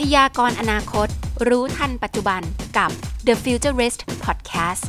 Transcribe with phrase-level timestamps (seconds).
[0.00, 1.08] พยากรณ์อนาคต
[1.48, 2.42] รู้ทันปัจจุบัน
[2.78, 2.90] กับ
[3.26, 4.84] The Futurist Podcast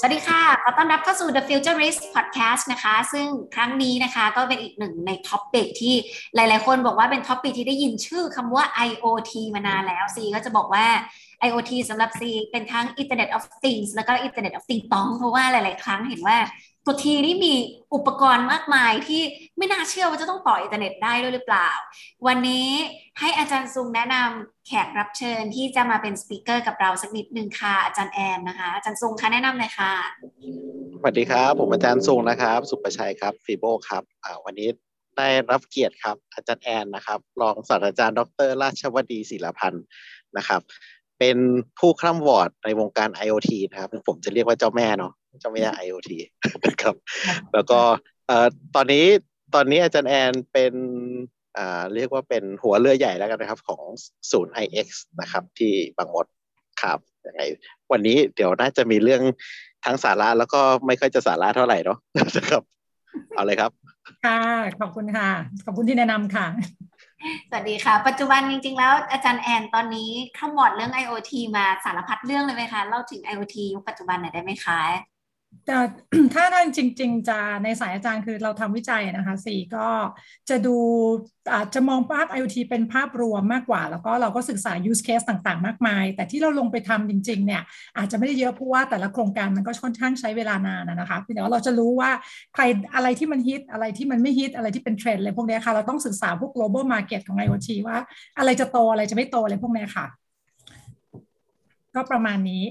[0.00, 5.94] สวัสดีค่ะ ขอต้อนรับเข้าสู่ The Futurist Podcast นะคะ ซึ่งครั้งนี้นะคะก็เป็นอีกหนึ่งใน topic ที่
[6.34, 10.86] หลาย ๆ คนบอกว่าเป็น topic ที่ได้ยินชื่อคำว่า IoT มานานแล้วซีก็จะบอกว่า
[11.46, 16.38] IoT สำหรับซีเป็นทั้ง Internet of Things แล้วก็ Internet of Things ต้องเพราะว่าหลาย ๆ ครั้งเห็นว่า
[16.86, 17.54] ตัวทีนี่มี
[17.94, 19.22] อุปกรณ์มากมายที่
[19.58, 21.70] ไม่น่าเชื่อว่าจะต้องต่ออินเทอร์เน็ตได้ด้วยหรือเปล่า
[22.26, 22.68] วันนี้
[23.20, 29.92] ให้อาจารย์ซุงแนะนำแขกรับเชิญที่จะมาเป็น speaker กับเราสักนิดนึงค่ะอาจารย์แอนนะคะ อาจารย์ซุงคะแนะนำเลยค่ะ
[31.00, 34.02] สวัสดีครับ ผมอาจารย์ซุงนะครับ สุประชัยครับ FIBO ครับ
[34.44, 34.68] วันนี้
[35.18, 39.84] ได้รับเกียรติครับอาจารย์แอนนะครับรองศาสตราจารย์ ดร ราชวดีศิลพันธ์
[40.36, 40.62] นะครับ
[41.20, 41.38] เป็น
[41.78, 46.10] ผู้คร่ำหวอดในวงการ IoT นะครับ ผมจะเรียกว่าเจ้าแม่เนาะเจ้าแม่ IoT
[46.66, 46.94] นะครับ
[47.52, 47.80] แล้วก็
[48.74, 49.06] ตอนนี้
[49.54, 50.74] ตอนนี้อาจารย์แอนเป็น
[51.94, 53.82] เรียกว่าเป็นหัวเรือใหญ่แล้วกันนะครับของ
[54.30, 54.88] ศูนย์ IX
[55.20, 56.26] นะครับ ที่บางมด
[56.82, 57.42] ครับยังไง
[57.92, 59.22] วันนี้เดี๋ยวน่าจะมีเรื่อง
[59.84, 61.98] ทั้งสาระแล้วก็ไม่ค่อยจะสาระเท่าไหร่เนาะ
[62.36, 62.62] นะครับ
[63.34, 63.70] เอาเลยครับ
[64.26, 64.40] ค่ะ
[64.80, 65.28] ขอบคุณค่ะ
[65.64, 66.46] ขอบคุณที่แนะนำค่ะ
[67.48, 74.80] สวัสดีค่ะ ปัจจุบันจริงๆ แล้วอาจารย์แอนตอนนี้ข้ามวดเรื่อง IoT มาสารพัดเรื่องเลยไหมคะ เล่าถึง IoT ยุคปัจจุบันหน่อยได้ไหมคะ
[75.66, 75.78] แต่
[76.34, 79.88] ถ้าท่านจริง ๆ จะในสายอาจารย์คือเราทำวิจัยนะคะซีก็
[80.48, 80.76] จะดู
[81.52, 87.62] อาจจะมองภาพ IoT เป็นภาพรวมมากกว่า แล้วก็เราก็ศึกษา use case ต่างๆ มากมาย แต่ที่เราลงไปทำจริง ๆ เนี่ย
[87.96, 92.10] อาจจะไม่ได้เยอะเพราะว่าแต่ละโครงการมันก็ค่อนข้างใช้เวลานานนะคะเดี๋ยวเราจะรู้ว่า
[92.54, 92.62] ใคร
[92.94, 97.98] อะไรที่มันฮิตอะไรที่มันไม่ฮิตอะไรที่เป็นเทรนด์อะไรพวกนี้ค่ะ เราต้องศึกษาพวก global market ของ IoT ว่า
[98.38, 100.06] อะไรจะโตอะไรจะไม่โตอะไรพวกนี้ค่ะ
[101.94, 102.64] ก็ประมาณนี้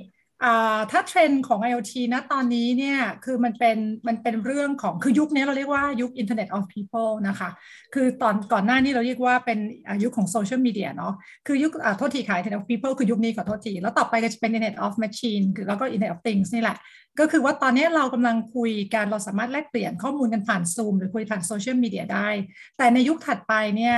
[0.91, 7.49] ถ้าเทรนด์ของ IoT นะตอนนี้เนี่ยคือมันเป็นมันเป็นเรื่องของคือยุคนี้เราเรียกว่ายุค Internet of People นะคะ
[7.93, 9.59] คือตอนก่อนหน้านี้เราเรียกว่าเป็น
[10.03, 11.13] ยุคของโซเชียลมีเดียเนาะ
[11.47, 16.77] คือยุคโทษทีขาย Internet of People คือยุคนี้ขอโทษที แล้วต่อไปก็จะเป็น Internet of Machine คือแล้วก็ Internet of Things นี่แหละ
[17.19, 22.29] ก็คือว่าตอนนี้เรากำลังคุยกันเราสามารถแลกเปลี่ยนข้อมูลกันผ่านซูมหรือคุยผ่านโซเชียลมีเดียได้
[22.77, 23.97] แต่ในยุคถัดไปเนี่ย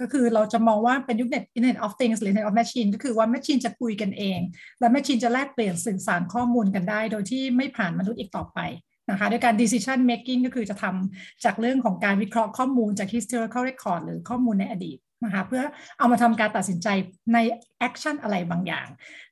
[0.00, 4.40] ก็คือเราจะมองว่าเป็นยุค Internet of Things หรือ Internet of Machine ก็คือว่า Machine จะคุยกันเอง
[4.80, 8.58] และ Machine จะแลกเปลี่ยนสื่อสารข้อมูลกันได้ โดยที่ไม่ผ่านมนุษย์อีกต่อไป
[9.10, 15.62] นะคะด้วยการ decision making ก็คือจะทำจากเรื่องของการวิเคราะห์ข้อมูลจาก historical record หรือข้อมูลในอดีต นะคะเพื่อ
[15.98, 16.88] เอามาทำการตัดสินใจ
[17.34, 17.38] ใน
[17.78, 18.86] action อะไรบางอย่าง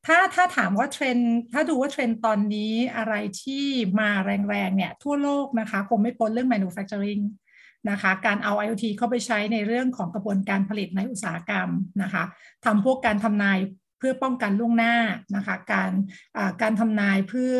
[0.06, 1.16] ถ้าถ้าถามว่าเทรนด์
[1.52, 3.64] ถ้าดูว่าเทรนด์ตอนนี้อะไรที่
[4.00, 7.22] มาแรงๆเนี่ยทั่วโลกนะคะคงไม่พ้นเรื่อง manufacturing
[7.90, 11.68] นะคะการเอา IoT เข้าไปใช้ในเรื่องของกระบวนการผลิตในอุตสาหกรรม
[12.02, 12.24] นะคะ
[12.64, 13.58] ทำพวกการทำนาย
[13.98, 14.96] เพื่อป้องกันล่วงหน้า
[15.36, 15.90] นะคะการ
[16.62, 17.58] การทำนายเพื่อ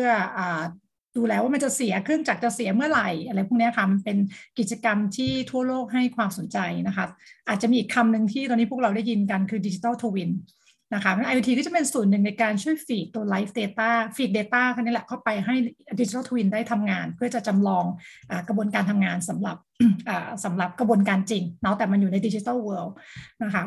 [1.17, 4.17] ดูแล้วว่ามันจะเสียเครื่องจักรจะเสียเมื่อไหร่อะไรพวกนี้ค่ะมันเป็น
[4.59, 6.57] กิจกรรมที่ทั่วโลกให้ความสนใจ
[6.87, 7.05] นะคะ
[7.47, 10.31] อาจจะมีอีกคำหนึ่งที่ตอนนี้พวกเราได้ยินกันคือดิจิทัลทวิน
[10.93, 15.55] นะคะ IoT ก็จะเป็นส่วนหนึ่งในการช่วยฟีดตัว Live Data ฟีด Data คันนี้แหละเข้าไปให้
[15.99, 17.85] Digital Twin ได้ทำงาน เพื่อจะจำลอง
[18.31, 19.57] อกระบวนการทำงานสำหรับ
[20.43, 22.91] สำหรับกระบวนการจริงเนาะแต่มันอยู่ใน Digital World
[23.43, 23.63] นะคะ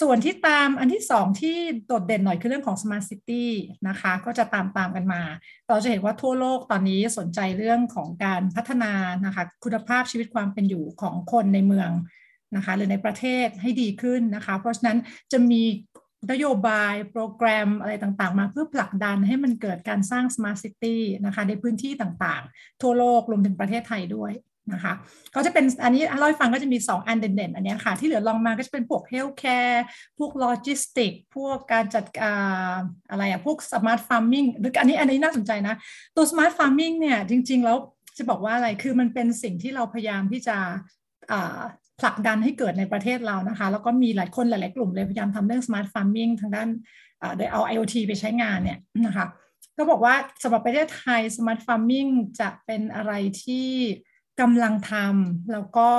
[0.00, 1.56] ส่วนที่ตามอันที่สองที่
[1.86, 3.44] โดดเด่นหน่อยคือเรื่องของ Smart City
[3.88, 5.22] นะคะ ก็จะตามตามกันมา
[5.68, 8.92] เราจะเห็นว่าทั่วโลกตอนนี้สนใจเรื่องของการพัฒนา
[9.24, 11.90] นะคะ คุณภาพชีวิตความเป็นอยู่ของคนในเมือง
[12.56, 14.98] นะคะหรือในประเทศให้ดีขึ้นนะคะ เพราะฉะนั้น
[15.32, 15.62] จะมี
[16.30, 24.32] นโยบายโปรแกรมอะไรต่างๆ มาเพื่อผลักดันให้มันเกิดการสร้าง Smart City นะคะในพื้นที่ต่างๆ ทั่วโลกรวมถึงประเทศไทยด้วย
[24.72, 24.94] นะคะ
[25.34, 29.84] ก็จะเป็นอันนี้เล่าให้ฟังก็จะมี 2 อันเด่นๆ อันนี้ค่ะ ที่เหลือรองลงมาก็จะเป็นพวก healthcare
[30.18, 32.34] พวกโลจิสติกพวกการจัดกา
[32.76, 32.78] ร
[33.10, 35.74] อะไรอะพวก smart farming หรืออันนี้อันนี้น่าสนใจนะ
[36.16, 37.76] ตัว smart farming เนี่ยจริง ๆ แล้ว
[38.18, 40.56] จะบอกว่าอะไรคือมันเป็นสิ่งที่เราพยายามที่จะ
[42.00, 46.68] ผลักดันให้เกิดในประเทศเรานะคะ แล้วก็มีหลายคนหลาย ๆ กลุ่มเลยพยายามทำเรื่อง smart farming ทางด้าน
[47.36, 49.26] โดยเอา IoT ไปใช้งานเนี่ยนะคะ
[49.76, 52.06] ก็บอกว่าสำหรับประเทศไทย smart farming
[52.40, 53.12] จะเป็นอะไร
[53.44, 53.68] ที่
[54.40, 55.90] กำลังทำแล้วก็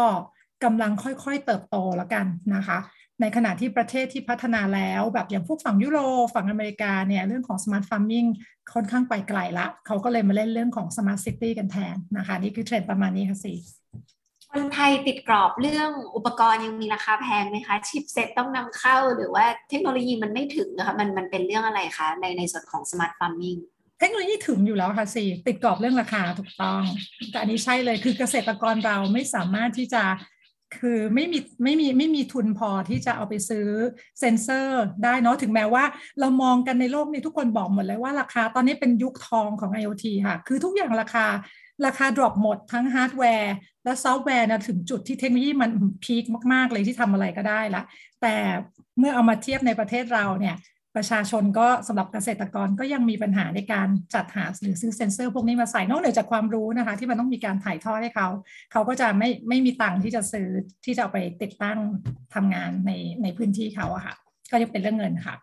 [0.64, 2.26] กำลังค่อยๆเติบโตแล้วกัน
[2.56, 2.78] นะคะ
[3.22, 8.28] ในขณะที่ประเทศที่พัฒนาแล้วแบบอย่างพวกฝั่งยุโรปฝั่งอเมริกาเนี่ยเรื่องของ smart farming
[8.74, 13.54] ค่อนข้างไปไกลละเขาก็เลยมาเล่นเรื่องของ smart city กันแทนนะคะ นี่คือเทรนด์ประมาณนี้ค่ะซี
[14.52, 23.60] คนไทยติดกรอบเรื่องอุปกรณ์ยังมีราคาแพงไหมคะ chipset ต้องนำเข้าหรือว่าเทคโนโลยีมันไม่ถึงนะคะมันมันเป็นเรื่องอะไรคะในในส่วนของ smart farming
[24.00, 26.84] เทคโนโลยีถึงอยู่แล้วค่ะซีติดกรอบเรื่องราคาถูกต้อง
[27.32, 30.04] แต่อันนี้ใช่เลยคือเกษตรกรเราไม่สามารถที่จะ
[30.78, 33.68] คือไม่มีไม่มีไม่มีทุนพอที่จะเอาไปซื้อ
[34.20, 35.84] เซนเซอร์ได้เนาะถึงแม้ว่า
[36.20, 41.26] เรามองกันในโลกนี้ทุกคนบอกหมดเลยว่าราคาตอนนี้เป็นยุคทองของ IoT ค่ะ คือทุกอย่างราคา
[41.86, 43.54] ราคา drop หมดทั้งฮาร์ดแวร์
[43.84, 45.72] และซอฟต์แวร์นะถึงจุดที่เทคโนโลยีมัน
[46.04, 47.82] peak มาก ๆ เลยที่ทำอะไรก็ได้ละ
[48.22, 48.36] แต่
[49.00, 50.56] เมื่อเอามาเทียบในประเทศเราเนี่ย
[50.96, 58.28] ประชาชนก็สำหรับเกษตรกรก็ยังมีปัญหาในการจัดหาหรือซื้อเซ็นเซอร์พวกนี้มาใส่นอกเหนือจากความรู้นะคะ ที่มันต้องมีการถ่ายทอดให้เขา
[58.72, 60.48] เขาก็จะไม่ไม่มีตังค์ที่จะซื้อ
[60.86, 61.80] ที่จะเอาไปติดตั้ง
[62.36, 62.92] ทำงานใน
[63.24, 64.16] ในพื้นที่เขาอะค่ะ
[64.52, 65.36] ก็ยังเป็นเรื่องเงินค่ะ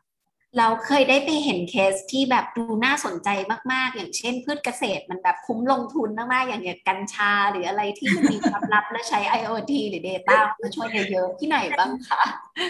[0.59, 3.29] เราเคยได้ไปเห็นเคสที่แบบดูน่าสนใจ
[3.73, 12.23] มาก ๆ อย่างเช่น พืชเกษตรมันแบบคุ้มลงทุนมากๆ อย่างเงี้ยกัญชาหรืออะไรที่มันมีความลับและใช้ IoT หรือ Data มาช่วยเยอะๆที่ไหนบ้างคะ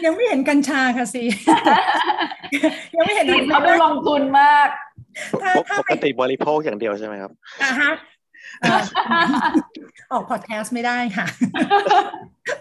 [0.05, 1.23] ยังไม่เห็นกัญชาค่ะสิ
[2.95, 4.69] ยังไม่เห็นเห็นเขาดูลงทุนมาก
[5.43, 7.33] ถ้าถ้าปไปกติบริโภคอย่างเดียวใช่ไหมครับ
[7.63, 11.27] อะฮะเออกพอดแคสต์ไม่ได้ค่ะ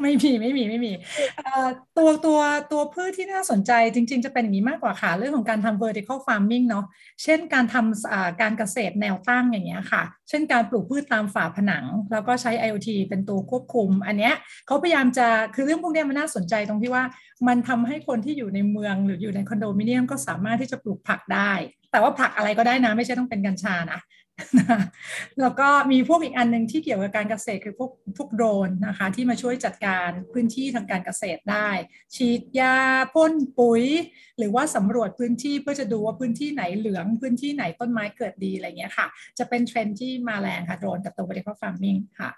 [0.01, 0.91] ไม่มีไม่มีไม่มี
[1.97, 2.39] ตัวตัว
[2.71, 6.85] ตัวพืชที่น่าสนใจจริง ๆ จะเป็นอย่างนี้มากกว่าค่ะ เรื่องของการทำ vertical farming เนาะ
[7.23, 14.33] เช่นการทำการเกษตรแนวตั้งอย่างเงี้ยค่ะ เช่นการปลูกพืชตามฝาผนัง แล้วก็ใช้ IoT เป็นตัวควบคุม อันเนี้ย
[14.67, 17.03] เขาพยายามจะคือเรื่องพวกนี้มันน่าสนใจตรงที่ว่า
[17.47, 21.51] มันทำให้คนที่อยู่ในเมืองหรืออยู่ในคอนโดมิเนียมก็สามารถที่จะปลูกผักได้
[21.91, 23.99] แต่ว่าผักอะไรก็ได้นะ ไม่ใช่ต้องเป็นกัญชานะ
[25.41, 31.69] แล้วก็มีพวกอีกอันหนึ่งที่เกี่ยวกับการเกษตรคือพวกพวกโดรนนะคะที่มาช่วยจัดการพื้นที่ทางการเกษตรได้
[32.15, 32.77] ฉีดยา
[33.13, 33.83] พ่นปุ๋ย
[34.37, 39.07] หรือว่าสำรวจพื้นที่เพื่อจะดูว่าพื้นที่ไหนเหลือง พื้นที่ไหนต้นไม้เกิดดีอะไรเงี้ยค่ะ
[39.37, 42.31] จะเป็นเทรนด์ที่มาแรงค่ะโดรนกับตัว vertical farming ค่ะ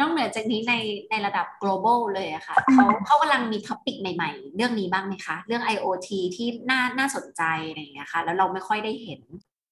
[0.00, 0.74] นอกเหนือจากนี้ใน
[1.10, 9.20] ในระดับ global เลยอะค่ะเขาเขากำลังมี topic ใหม่ๆ เรื่องนี้บ้างไหมคะ เรื่อง IoT ที่น่าน่าสนใจอะไรอย่างเงี้ยค่ะแล้วเราไม่ค่อยได้เห็น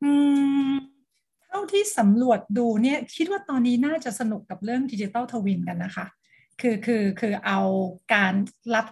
[0.05, 0.13] อื
[0.69, 6.07] มเท่าที่สำรวจดูเนี่ยคิดว่าตอนนี้น่าจะสนุกกับเรื่องดิจิ t a ลทวินกันนะคะ
[6.61, 7.61] คือคือคือเอา
[8.15, 8.35] การ
[8.75, 8.87] รับ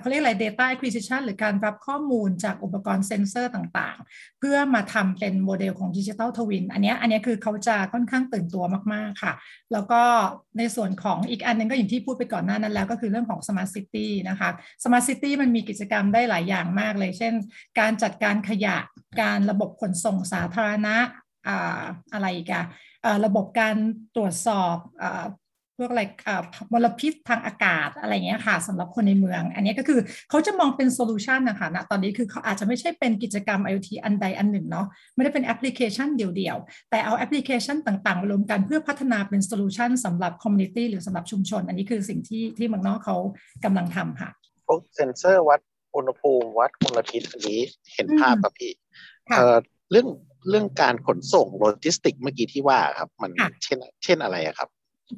[0.00, 9.32] เขาเรียกอะไร Data Acquisition หรือการรับข้อมูลจากอุปกรณ์เซ็นเซอร์ต่างๆ เพื่อมาทำเป็นโมเดลของดิจิ t a ลทวินอันนี้อันนี้คือเขาจะค่อนข้างตื่นตัวมาก ๆ ค่ะ
[9.72, 10.02] แล้วก็
[10.58, 14.50] ในส่วนของอีกอันหนึ่งก็อย่างที่พูดไปก่อนหน้านั้นแล้วก็คือเรื่องของ Smart City นะคะ
[14.82, 17.32] Smart City มันมีกิจกรรมได้หลายอย่างมากเลย เช่น
[17.80, 18.78] การจัดการขยะ
[19.22, 20.96] การระบบขนส่งสาธารณะ
[21.46, 21.82] อ่า
[22.12, 22.64] อะไรอีกอะ
[23.04, 23.76] อ่าระบบการ
[24.16, 25.24] ตรวจสอบอ่า
[25.78, 26.42] พวกอะไรอ่า
[26.72, 30.00] มลพิษทางอากาศอะไรเงี้ยค่ะสำหรับคนในเมือง อันนี้ก็คือ
[30.30, 43.16] เขาจะมองเป็น solution นะคะณตอนนี้คือเขาอาจจะไม่ใช่เป็นกิจกรรม IoT อันใดอันหนึ่งเนาะไม่ได้เป็นแอปพลิเคชันเดียวๆ แต่เอาแอปพลิเคชันต่างๆ มารวมกันเพื่อพัฒนาเป็น solution สำหรับ community หรือสำหรับชุมชน อันนี้คือสิ่งที่ที่เมืองนอกเขา
[43.64, 44.30] กำลังทำค่ะ
[44.66, 45.60] พวกเซ็นเซอร์วัด
[45.96, 47.60] อุณหภูมิวัดมลพิษอันนี้
[47.94, 48.72] เห็นภาพครับพี่
[49.30, 49.56] ค่ะเอ่อ
[49.90, 50.06] เรื่อง
[50.48, 54.70] เรื่องการขนส่งโลจิสติกเมื่อกี้ที่ว่าครับ มันค่ะเช่น เช่นอะไรอะครับ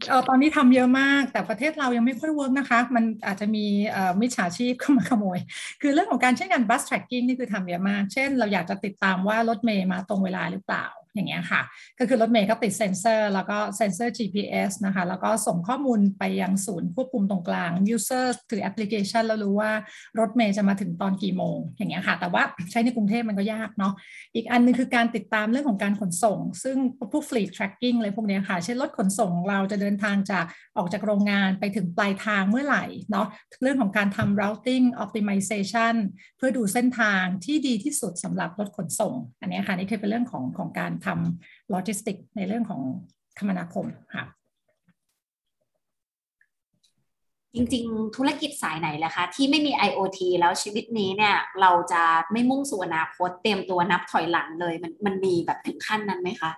[0.09, 5.39] เออตอนนี้ทำเยอะมากแต่ประเทศเรายังไม่ค่อย work นะคะ มันอาจจะมีเอ่อมิจฉาชีพเข้ามาขโมย
[5.83, 10.87] คือเรื่องของการเช่นกัน bus tracking นี่คือทำเยอะมาก เช่น เราอยากจะติดตามว่ารถเมย์มาตรงเวลาหรือเปล่า
[11.17, 11.61] อย่างเงี้ยค่ะ
[11.99, 19.71] ก็คือรถเมย์ก็ติดเซ็นเซอร์แล้วก็เซ็นเซอร์ GPS นะคะ แล้วก็ส่งข้อมูลไปยังศูนย์ควบคุมตรงกลาง user ถือแอปพลิเคชันแล้วรู้ว่า
[20.19, 23.93] รถเมย์จะมาถึงตอนกี่โมง อย่างเงี้ยค่ะ แต่ว่าใช้ในกรุงเทพมันก็ยากเนาะ
[24.35, 26.77] อีกอันนึงคือการติดตามเรื่องของการขนส่ง ซึ่ง
[27.13, 30.45] พวก fleet tracking อะไรพวกเนี้ยค่ะ เช่นรถขนส่งเราจะเดินทางจาก
[30.77, 33.27] ออกจากโรงงานไปถึงปลายทางเมื่อไหร่เนาะ
[33.63, 35.95] เรื่องของการทำ routing optimization
[36.37, 42.81] เพื่อดูเส้นทางที่ดีที่สุดสำหรับรถขนส่ง อันนี้ค่ะนี่คือเป็นเรื่องของของการทำโลจิสติกในเรื่องของ
[43.39, 44.25] คมนาคมค่ะ
[47.55, 52.03] จริงๆ ธุรกิจสายไหนแหละคะ ที่ไม่มี IoT แล้วชีวิตนี้เนี่ย เราจะ
[52.33, 56.51] ไม่มุ่งสู่อนาคตเตรียมตัวนับถอยหลังเลย มันมันมีแบบถึงขั้นนั้นไหมคะ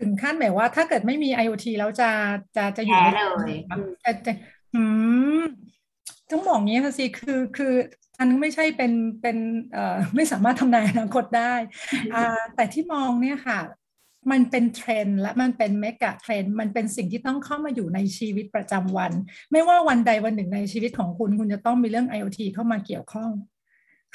[0.00, 2.10] ถึงขั้นหมายว่าถ้าเกิดไม่มี IoT แล้วจะ
[2.56, 4.32] จะจะอยู่แย่ไม่เลยได้จะจะ
[4.74, 4.82] อื
[5.40, 5.42] ม
[6.30, 7.74] ต้องบอกงี้ค่ะสิคือคือ
[8.18, 9.36] อันไม่ใช่เป็นเป็น
[10.14, 11.54] ไม่สามารถทำนายอนาคตได้
[12.56, 13.60] แต่ที่มองเนี่ยค่ะ
[14.30, 19.12] มันเป็นเทรนและมันเป็นเมกะเทรนมันเป็นสิ่งที่ต้องเข้ามาอยู่ในชีวิตประจำวัน
[19.52, 23.30] ไม่ว่าวันใดวันหนึ่งในชีวิตของคุณ คุณจะต้องมีเรื่อง IoT เข้ามาเกี่ยวข้อง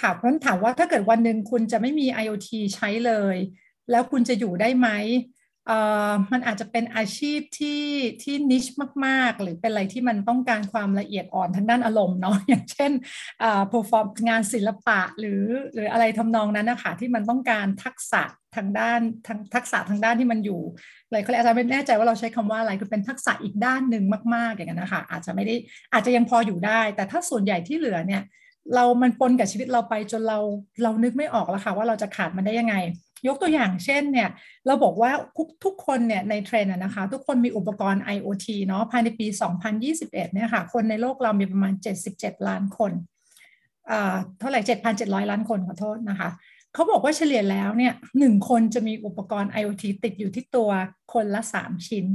[0.02, 3.36] ค่ะเพราะนั้นถามว่าถ้าเกิดวันหนึ่งคุณจะไม่มี IoT ใช้เลย
[3.92, 4.90] แล้วคุณจะอยู่ได้ไหม
[6.32, 7.84] มันอาจจะเป็นอาชีพที่
[8.24, 8.66] ที่นิช
[9.06, 12.92] มากๆ หรือเป็นอะไรที่มันต้องการความละเอียดอ่อนทางด้านอารมณ์เนาะอย่างเช่น
[13.40, 18.24] เอ่อ perform งานศิลปะหรือหรืออะไรทำนองนั้นนะคะที่มันต้องการทักษะ
[18.56, 20.62] ทางด้านทางทักษะทางด้านที่มันอยู่
[21.12, 24.04] เลยเขาเลยอาจจะไม่แน่ใจว่าเราใช้คำว่าอะไรคือเป็นทักษะอีกด้านหนึ่ง
[24.36, 25.56] มาก ๆ อย่างนั้นนะคะอาจจะไม่ได้
[25.94, 28.24] อาจจะยังพออยู่ได้ แต่ถ้าส่วนใหญ่ที่เหลือเนี่ย
[28.76, 30.40] เรามันปนกับชีวิตเราไปจนเรา
[30.84, 32.76] เรานึกไม่ออกแล้วค่ะว่าเราจะขาดมันได้ยังไง
[33.28, 34.30] ยกตัวอย่างเช่นเนี่ย
[34.68, 39.28] เราบอกว่าทุกทุกคนเนี่ยในเทรนด์อะนะคะ ทุกคนมีอุปกรณ์ IoT เนาะภายในปี
[39.80, 41.74] 2021เนี่ยค่ะคนในโลกเรามีประมาณ
[42.12, 42.92] 77 ล้านคน
[44.40, 44.60] เท่าไหร่
[44.96, 46.30] 7,700 ล้านคนขอโทษนะคะ
[46.74, 50.70] เขาบอกว่าเฉลี่ยแล้วเนี่ยหนึ่งคนจะมีอุปกรณ์ IoT ติดอยู่ที่ตัว
[51.14, 52.06] คนละสามชิ้น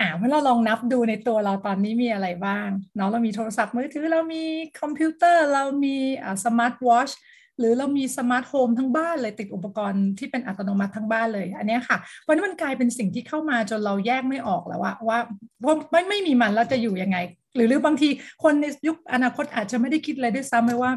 [0.00, 4.44] อ่าเมื่อเราลองนับดูในตัวเราตอนนี้มีอะไรบ้างเนาะเรามีโทรศัพท์มือถือเรามี
[4.80, 5.96] คอมพิวเตอร์เรามี
[6.44, 7.10] smart watch
[7.58, 15.18] หรือเรามี smart home ทั้งบ้านเลยติดอุปกรณ์ที่เป็นอัตโนมัติทั้งบ้านเลย อันนี้ค่ะเพราะนั้นมันกลายเป็นสิ่งที่เข้ามาจนเราแยกไม่ออกแล้วว่าว่า
[15.66, 17.18] ว่าไม่ไม่มีมันแล้วจะอยู่ยังไง
[17.54, 18.08] หรือหรือบางที
[18.42, 20.92] คนในยุคอนาคตอาจจะไม่ได้คิดเลยด้วยซ้ำเลยว่า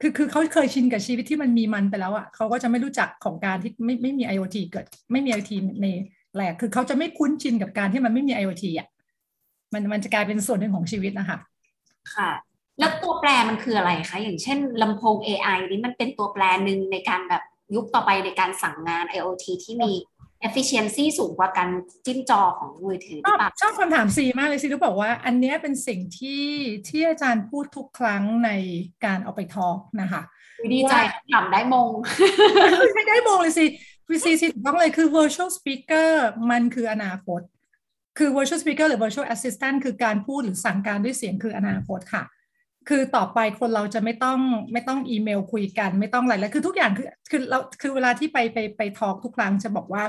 [0.00, 5.86] คือคือเขาเคยชินกับชีวิตที่มันมีมันไปแล้วอะ่ะเขาก็จะไม่รู้จักของการที่ไม่ไม่มี IoT เกิด ไม่มี IoT ใน
[6.34, 8.88] แหลกคือเขาจะไม่คุ้นชินกับการที่มันไม่มี IoT อะ่ะ
[9.72, 11.38] มันมันจะกลายเป็นส่วนหนึ่งของชีวิตนะคะ
[12.14, 12.30] ค่ะ
[12.78, 17.42] แล้วตัวแปรมันคืออะไรคะ อย่างเช่นลำโพง AI นี่มันเป็นตัวแปรหนึ่งในการแบบ
[17.74, 19.92] ยุคต่อไปในการสั่งงาน IoT ที่มี
[20.46, 21.68] efficiency สูงกว่าการ
[22.06, 26.44] จิ้มจอของมือถือหชรืออบเปล่าชอบคำถามซีมากเลยซีรู้บอกว่า อันเนี้ยเป็นสิ่งที่
[26.88, 28.50] ที่อาจารย์พูดทุกครั้งใน
[29.04, 30.22] การเอาไปทอล์กนะคะ
[30.72, 30.94] ดีใจ
[31.32, 31.90] ถามได้มง
[32.94, 33.66] ไม่ได้มองเลยสิ
[34.10, 36.10] วีซีซีถูกต้องเลยคือ virtual speaker
[36.50, 37.40] มันคืออนาคต
[38.18, 42.24] คือ virtual speaker หรือ virtual assistant คือการพูดหรือสั่งการด้วยเสียงคืออนาคตค่ะ
[42.88, 44.38] คือต่อไปคนเราจะไม่ต้อง
[44.72, 50.04] ไม่ต้องอีเมลคุยกัน ไม่ต้องอะไรแล้วคือทุกอย่างคือคือเราคือเวลาที่ไปไปไปทอล์กทุกครั้งจะบอกว่า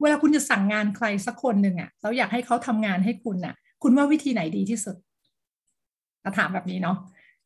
[0.00, 4.96] เวลาคุณจะสั่งงานใครสักคนหนึ่งอะแล้วอยากให้เขาทำงานให้คุณอะคุณว่าวิธีไหนดีที่สุด
[6.22, 6.96] เราถามแบบนี้เนาะ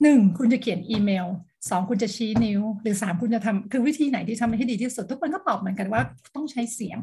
[0.02, 1.26] หนึ่งคุณจะเขียนอีเมล
[1.70, 6.02] สองคุณจะชี้นิ้ว หรือสามคุณจะทำคือวิธีไหนที่ทำให้ดีที่สุด ทุกคนก็ตอบเหมือนกันว่า
[6.34, 6.98] ต้องใช้เสียง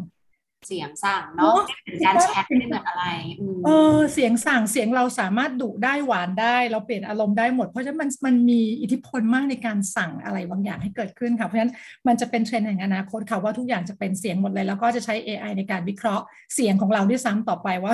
[0.65, 3.05] เสียงสั่งเนาะเป็นการแชทไม่เหมือนอะไร
[3.39, 11.73] อืมเออเสียงสั่งเสียงเราสามารถดุได้หวานได้ เราเปลี่ยนอารมณ์ได้หมด เพราะฉะนั้นมันมันมีอิทธิพลมากในการสั่งอะไรบางอย่างให้เกิดขึ้นค่ะเพราะฉะนั้น
[12.07, 16.23] มันจะเป็นเทรนด์แห่งอนาคตค่ะว่าทุกอย่างจะเป็นเสียงหมดเลย แล้วก็จะใช้ AI ในการวิเคราะห์
[16.55, 17.93] เสียงของเราด้วยซ้ำต่อไปว่า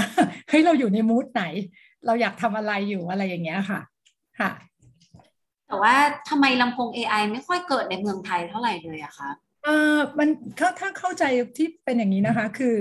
[0.50, 1.43] เฮ้ยเราอยู่ในมูดไหน
[2.05, 3.79] เราอยากทำอะไรอยู่อะไรอย่างเงี้ยค่ะ
[4.39, 4.51] ค่ะ
[5.67, 5.93] แต่ว่า
[6.29, 9.29] ทำไมลำโพง AI ไม่ค่อยเกิดในเมืองไทยเท่าไหร่เลยอะคะ
[9.63, 10.29] เออมัน
[10.60, 11.24] ถ้าถ้าเข้าใจ
[11.58, 12.75] ที่เป็นอย่างนี้นะคะ คือ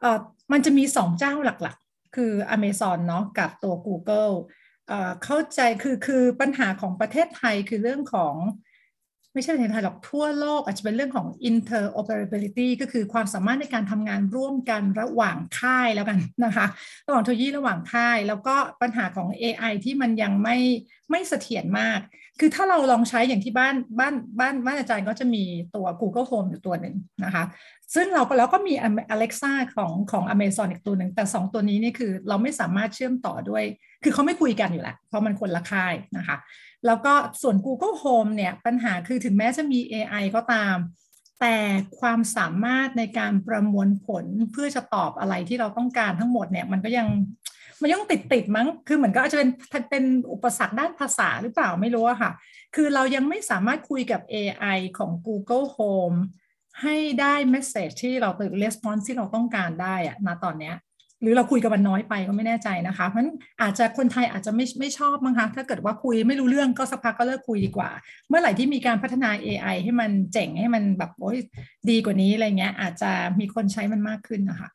[0.00, 0.18] เออ
[0.52, 4.34] มันจะมีสองเจ้าหลักๆ คือ Amazon เนาะกับตัว Google
[4.88, 8.34] เอ่อเข้าใจคือคือปัญหาของประเทศไทยคือเรื่องของ
[9.38, 16.66] ไม่ใช่ประเทศไทยหรอกทั่วโลก อาจจะเป็นเรื่องของ interoperability ก็คือความสามารถในการทำงานร่วมกันระหว่างค่ายแล้วกันนะคะ
[17.06, 20.56] ระหว่างเทคโนโลยีระหว่างค่าย แล้วก็ปัญหาของ AI ที่มันยังไม่
[21.10, 22.00] ไม่เสถียรมาก
[22.40, 27.44] คือถ้าเราลองใช้อย่างที่บ้านบ้านบ้านบ้านอาจารย์ก็จะมีตัว Google Home อยู่ตัวหนึ่งนะคะ
[27.94, 28.74] ซึ่งเราแล้วก็มี
[29.14, 33.64] Alexa ของของ Amazon อีกตัวหนึ่ง แต่ 2 ตัวนี้นี่คือเราไม่สามารถเชื่อมต่อด้วย
[34.04, 36.36] คือเขาไม่คุยกันอยู่แล้วเพราะมันคนละค่ายนะคะ
[36.86, 40.76] แล้วก็ส่วน Google Home เนี่ยปัญหาคือถึงแม้จะมี AI ก็ตาม
[41.40, 41.56] แต่
[42.00, 47.08] ความสามารถในการประมวลผลเพื่อจะตอบอะไรที่เราต้องการทั้งหมดเนี่ยมันก็ยัง
[47.80, 49.50] มันยังติดติดมั้ง คือเหมือนก็อาจจะเป็น
[49.90, 52.32] เป็นอุปสรรคด้านภาษาหรือเปล่าไม่รู้อะค่ะ
[52.74, 56.18] คือเรายังไม่สามารถคุยกับ AI ของ Google Home
[56.82, 60.74] ให้ได้เมสเซจที่เราหรือ response ที่เราต้องการได้อะณตอนเนี้ย
[61.22, 63.30] หรือเราคุยกับมันน้อยไปก็ไม่แน่ใจนะคะ เพราะฉะนั้น
[63.62, 67.90] อาจจะคนไทยอาจจะไม่ไม่ชอบมั้งคะถ้าเกิดว่าคุยไม่รู้เรื่องก็สักพักก็เลิกคุยดีกว่า
[68.28, 71.38] เมื่อไหร่ที่มีการพัฒนา AI ให้มันเจ๋งให้มันแบบโอ้ย
[71.90, 73.10] ดีกว่านี้อะไรเงี้ย อาจจะ
[73.40, 74.68] มีคนใช้มันมากขึ้นนะคะ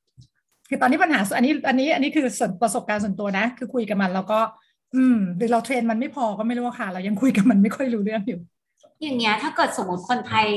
[0.70, 4.40] คือตอนนี้ปัญหาอันนี้อันนี้อันนี้คือส่วนประสบการณ์ส่วนตัวนะ คือคุยกับมันแล้วก็
[4.96, 8.40] อืมหรือเราเทรนมันไม่พอก็ไม่รู้ค่ะ เรายังคุยกับมันไม่ค่อยรู้เรื่องอยู่
[9.02, 10.48] อย่างเงี้ยถ้าเกิดสมมติคนไทย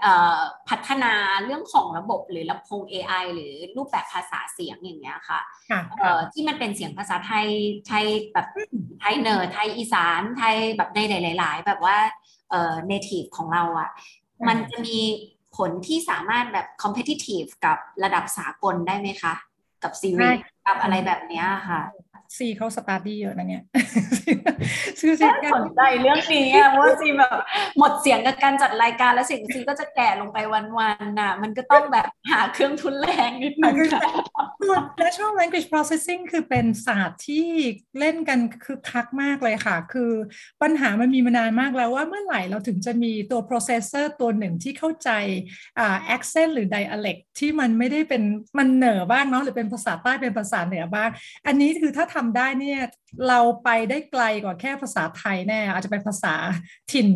[0.00, 1.12] เอ่อพัฒนา
[1.44, 7.48] เรื่องของระบบหรือลำโพง AI หรือรูปแบบภาษาเสียงอย่างเงี้ยค่ะค่ะเอ่อที่มันเป็นเสียงภาษาไทย
[7.86, 8.46] ไทยแบบ
[9.00, 10.98] ไทยเหนือไทยอีสานไทยแบบใน
[11.38, 11.96] หลาย ๆ แบบว่า
[12.50, 13.90] เอ่อ native ของเราอะ่ะ
[14.40, 14.98] อืมมันจะมี
[15.56, 19.34] ผลที่สามารถแบบ competitive กับระดับสากลได้ไหมคะ
[19.82, 21.80] กับซีรีส์กับอะไรแบบเนี้ยค่ะ
[22.36, 23.62] ซีเขาสตาร์ดี้เยอะนะเนี่ย
[25.00, 27.36] ชื่อซีน่าสนใจเรื่องนี้อะเพราะว่าซีแบบ
[27.78, 34.00] หมดเสียงกับการจัดรายการแล้วเสียงซีก็จะแก่ลงไปวันๆน่ะ มันก็ต้องแบบหาเครื่องทุนแรงนิดนึงค่ะ
[34.62, 37.46] ตัว natural language processing คือเป็นศาสตร์ที่
[37.98, 40.12] เล่นกันคือคักมากเลยค่ะ คือ
[40.62, 45.10] ปัญหามันมีมานานมากแล้วว่าเมื่อไหร่เราถึงจะมีตัว processor ตัวหนึ่งที่เข้าใจ
[45.78, 48.22] อ่า accent หรือ dialect ที่มันไม่ได้เป็น
[48.58, 51.08] มันเหนือบ้างเนาะหรือเป็นภาษาใต้เป็นภาษาเหนือบ้าง
[51.46, 52.80] อันนี้คือถ้าทำได้เนี่ย
[53.28, 56.34] เราไปได้ไกลกว่าแค่ภาษาไทยแน่อาจจะเป็นภาษา
[56.92, 57.08] ถิ่น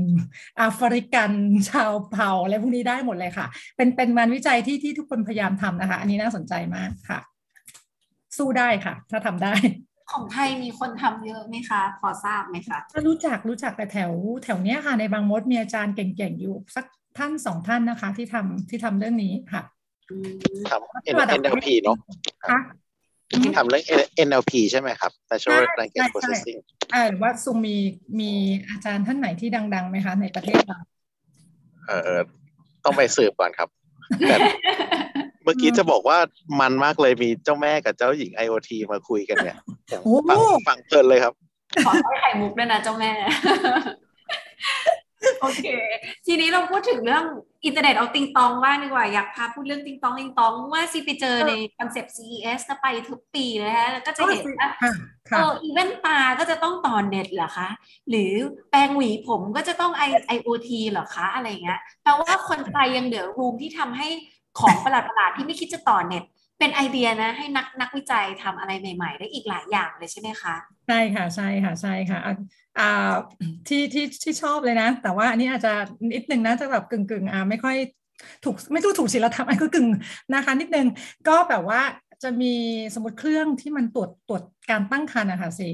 [0.56, 1.32] แอฟริกัน
[1.70, 3.46] ชาวเผ่าอะไรพวกนี้ได้หมดเลยค่ะ
[3.76, 7.20] เป็นเป็นงานวิจัยที่ที่ทุกคนพยายามทำนะคะ อันนี้น่าสนใจมากค่ะ
[8.36, 9.54] สู้ได้ค่ะ ถ้าทำได้
[10.12, 14.12] ของไทยมีคนทำเยอะไหมคะ พอทราบไหมคะก็รู้จักรู้จักแต่แถว
[14.44, 16.84] แถวเนี้ยค่ะ ในบางมดมีอาจารย์เก่งๆอยู่สัก
[17.18, 19.62] ท่านสองท่านนะคะ ที่ทำที่ทำเรื่องนี้ค่ะ
[20.10, 20.32] อืม
[20.70, 21.96] ทำ NLP เนาะ
[22.50, 22.58] ค่ะ
[23.30, 23.84] ที่ทำเรื่อง
[24.28, 26.58] NLP ใช่ไหมครับ Natural ใช่ Language ใช่ Processing
[26.94, 27.76] อ่าหรือว่าซุงมี
[28.20, 28.30] มี
[28.70, 30.78] อาจารย์ท่านไหนที่ดังๆไหมคะในประเทศเรา
[31.86, 32.20] เออ
[32.84, 33.68] ต้องไปสืบก่อนครับ
[34.28, 34.36] แต่
[35.44, 36.18] เมื่อกี้จะบอกว่า
[36.60, 39.56] มันมากเลยมีเจ้าแม่กับเจ้าหญิง IoT มาคุยกันเนี่ย
[40.04, 41.34] โอ้ฟังฟังเพลินเลยครับ
[41.86, 43.10] ขอให้ไข่มุกด้วยนะเจ้าแม่
[45.40, 45.66] โอเค
[46.26, 47.24] ทีนี้เราพูดถึงเรื่อง
[47.64, 54.92] อินเทอร์เน็ตเอาติงตองบ้างดีกว่า อยากพาพูดเรื่องติงตองติงตองว่าซีไปเจอในคอนเซปต์ CES นะไปทุกปีเลยฮะแล้วก็จะเห็นว่าค่ะ
[55.26, 57.68] เอค่ะออีเวนต์ตาก็จะต้องต่อเน็ตเหรอคะ
[58.08, 58.32] หรือ
[58.70, 64.08] แปรงหวีผมก็จะต้อง I IoT เหรอคะ อะไรเงี้ยแปลว่าคนไทยยังเหลือรูมที่ทำให้
[64.60, 66.24] ของประหลาดๆที่ไม่คิดจะต่อเน็ต
[66.58, 70.54] เป็นไอเดียนะ ให้นักนักวิจัยทำอะไรใหม่ ๆ ได้อีกหลายอย่างเลยใช่ไหมคะ
[70.88, 72.18] ใช่ค่ะใช่ค่ะใช่ค่ะ
[72.78, 73.10] อ่า
[73.68, 75.72] ที่ที่ที่ชอบเลยนะ แต่ว่าอันนี้อาจจะ
[76.14, 77.76] นิดนึงนะจะแบบกึ่งกึ่งอ่าไม่ค่อย
[78.44, 79.88] ถูกไม่ถูกถูกศีลธรรมอันก็กึ่ง
[80.34, 80.86] นะคะนิดนึง
[81.28, 81.80] ก็แบบว่า
[82.22, 82.54] จะมี
[82.94, 85.70] สมมติเครื่องที่มันตรวจตรวจการตั้งครรภ์นะคะสิ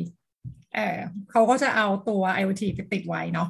[0.74, 0.98] เออ
[1.30, 3.48] เขาก็จะเอาตัว IoT ไปติดไว้เนาะ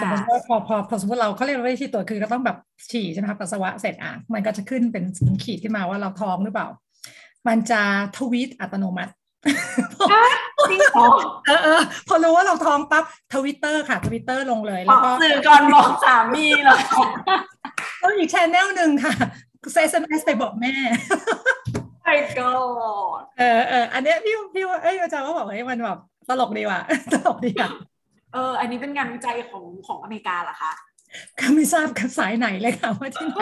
[0.00, 2.56] สมมติว่าพอพอพอสมมติเราเขาเรียกว่าวิธีตรวจคือก็ต้องแบบ
[2.90, 5.04] ฉี่ใช่ไหมคะปัสสาวะเสร็จอะมันก็จะขึ้นเป็น
[5.44, 6.68] ขีดขึ้นมาว่าเราท้องหรือเปล่า
[7.48, 7.80] มันจะ
[8.16, 9.12] ทวีตอัตโนมัติ
[10.70, 11.06] จริงเหรอ
[11.46, 16.76] เออเออพอรู้ว่าเราท้องปั๊บทวิตเตอร์ค่ะทวิตเตอร์ลงเลยบแล้อวกก็สื่อก่อนบอกสามีเหรอ
[18.00, 19.14] แล้วอีกชแนลหนึ่งค่ะ
[19.72, 20.74] เซสเอ็มเอสไปบอกแม่
[22.04, 22.50] ไอ้ก็
[23.38, 25.98] เออเอออันเนี้ยพี่พี่ว่าเอ้ยอาจารย์ก็บอกเฮ้ยมันแบบ
[26.28, 26.80] ตลกดีว่ะ
[27.12, 27.70] ตลกดีอะ
[28.34, 30.72] เออ อันนี้เป็นงานวิจัยของของอเมริกาเหรอคะ
[31.38, 33.40] ก็ไม่ทราบกับสายไหนเลยค่ะว่าที่ไหน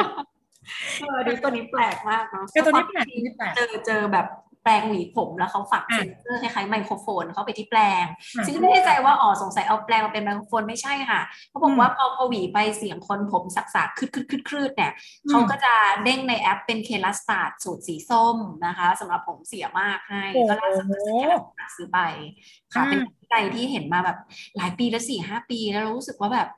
[1.01, 4.27] เออดีตัวนี้แปลกมากเนาะเออตัวนี้แปลกตัวนี้แปลกเจอเจอแบบ
[4.63, 8.05] แปลงหวีผมแล้วเขาฝังอะเซ็นเซอร์คล้ายๆไมโครโฟนเข้าไปที่แปลง
[8.37, 14.93] อะซึ่งไม่แน่ใจว่าอ๋อสงสัยเอาแปลงมาเป็นไมโครโฟนไม่ใช่ค่ะเขาบออืกมว่าพอพอหวีไปเสียงคนผมสักๆคืดคืดคืดคืดเนี่ย
[15.25, 21.99] อืมเขาก็จะเด้งในแอปเป็นเคลัสตาร์ดสูตรสีส้มนะคะสำหรับผมเสียมากให้โอ้โหก็ล่าสุดก็จะเคลัสตาร์ดซื้อไป
[22.75, 24.19] ค่ะอ่าเป็นวิจัยที่เห็นมาแบบ
[24.57, 26.49] หลายปีแล้วสี่ห้าปีแล้วเรารู้สึกว่าแบบ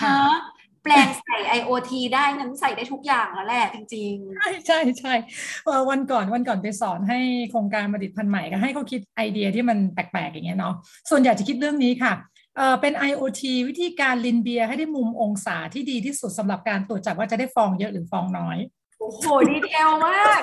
[0.00, 0.36] ค่ะฮะ
[0.82, 5.14] แปลงใส่ IoT ได้งั้นใส่ได้ทุกอย่างแล้วแหละจริงๆ ใช่ใช่ใช่
[5.64, 7.18] เอ่อวันก่อนวันก่อนไปสอนให้
[7.50, 10.74] โครงการประดิษฐ์พันธุ์ใหม่ก็ให้เขาคิดไอเดียที่มันแปลกๆอย่างเงี้ยเนาะ
[11.10, 12.12] ส่วนใหญ่จะคิดเรื่องนี้ค่ะ
[12.56, 18.58] เออเป็น IoT วิธีการลินเบียร์ให้ได้มุมองศาที่ดีที่สุดสำหรับการตรวจจับว่าจะได้ฟองเยอะหรือฟองน้อย
[19.00, 20.40] โอ้โหดีเทลมาก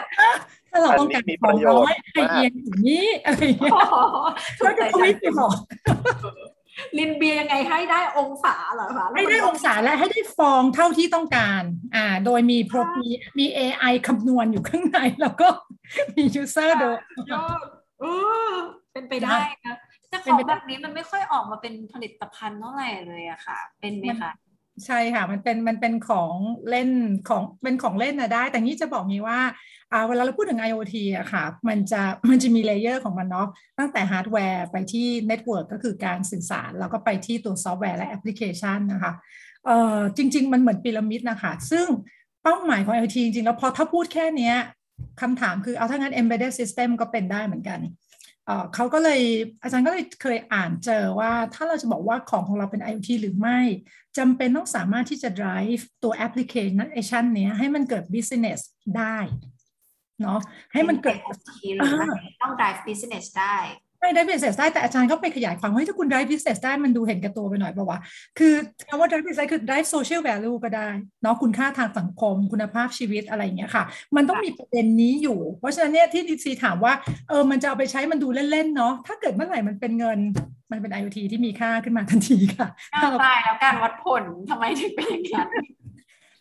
[0.71, 3.73] ถ้าเราต้องการฟองน้อยให้เอียงอย่างนี้อะไรอย่างเงี้ย
[4.57, 5.55] ถูแล้วกก็ใจทวิตไปบอก
[6.97, 11.63] ลินเบียร์ยังไงให้ได้องศาเหรอคะให้ได้องศาและให้ได้ฟองเท่าที่ต้องการ
[11.95, 13.07] อ่า โดยมีโปรมี
[13.39, 15.47] มี AI คำนวณอยู่ข้างใน แล้วก็
[16.15, 16.95] มี user โดย
[17.31, 17.59] ยอด
[17.99, 18.05] เอ
[18.51, 18.53] อ
[18.93, 19.77] เป็นไปได้นะ
[20.09, 24.31] แต่ขเป็นองไปได้แบบนี้มันไม่ค่อยออกมาเป็นผลิตภัณฑ์เท่าไหร่เลยอะค่ะ เป็นไหมคะ
[24.85, 26.33] ใช่ค่ะ มันเป็นมันเป็นของ
[26.69, 26.89] เล่น
[27.29, 29.39] ของเป็นของเล่นนะได้ แต่นี้จะบอกมีว่า
[29.91, 33.47] อ่าเวลาเราพูดถึง IoT อะค่ะ มันจะมันจะมี layer ของมันเนาะ
[33.79, 39.13] ตั้งแต่ฮาร์ดแวร์ไปที่ network ก็คือการสื่อสาร แล้วก็ไปที่ตัวซอฟต์แวร์และแอปพลิเคชันนะคะ
[39.65, 41.85] เอ่อจริง ๆ มันเหมือนพีระมิดนะคะซึ่ง
[42.43, 44.53] เป้าหมายของ IoT จริงๆ แล้วพอถ้าพูดแค่นี้
[45.21, 47.79] คำถามคือเอาถ้างั้น embedded system ก็เป็นได้เหมือนกัน
[48.49, 49.21] เอ่อเขาก็เลย
[49.61, 53.59] อาจารย์ก็เลยเคยอ่านเจอว่าถ้าเราจะบอกว่าของของเราเป็น IoT หรือไม่
[54.17, 58.59] จำเป็นต้องสามารถที่จะ drive ตัว application เนี้ยให้มันเกิด business
[58.97, 59.17] ได้
[60.21, 60.39] เนาะ
[60.73, 61.17] ให้มันเกิด
[61.49, 62.07] ทีหรือว่า
[62.41, 63.57] ต้อง drive business ได้
[63.99, 67.99] ไม่ได้ business ได้แต่อาจารย์ก็ไปขยายความว่าถ้าคุณ drive business ได้มันดูเห็นแกับตัวไปหน่อยปะวะ
[68.39, 68.53] คือ
[68.89, 70.89] คำว่า drive business คือ drive social value ก็ได้
[71.23, 73.83] เนาะคุณค่าทางสังคม คุณภาพชีวิตอะไรอย่างเงี้ยค่ะ
[74.15, 76.93] มันต้องมีประเด็นนี้อยู่ เพราะฉะนั้นเนี่ยที่ดีซีถามว่า
[77.29, 80.19] เออมันจะเอาไปใช้มันดูเล่นๆเนาะถ้าเกิดเมื่อไหร่มันเป็นเงิน
[80.71, 85.49] มันเป็น IoT ที่มีค่าขึ้นมาทันทีค่ะอ้าวตายแล้วการวัดผลทำไมถึงเป็นอย่างนั้น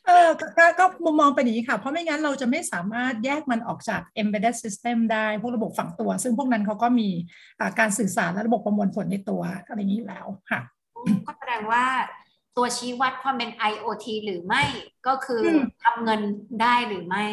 [0.08, 7.08] เออก็ก็ก็มุมมองเป็นอย่างนี้ค่ะ เพราะไม่งั้นเราจะไม่สามารถแยกมันออกจาก embedded system ได้ พวกระบบฝังตัว ซึ่งพวกนั้นเขาก็มี
[7.60, 10.60] อ่าการสื่อสารและระบบประมวลผลในตัวอะไรอย่างนี้อยู่แล้วค่ะ
[11.26, 11.84] ก็แสดงว่า
[12.56, 14.62] ตัวชี้วัดความเป็น IoT หรือไม่
[15.06, 16.20] ก็คืออมทำเงิน
[16.62, 17.26] ได้หรือไม่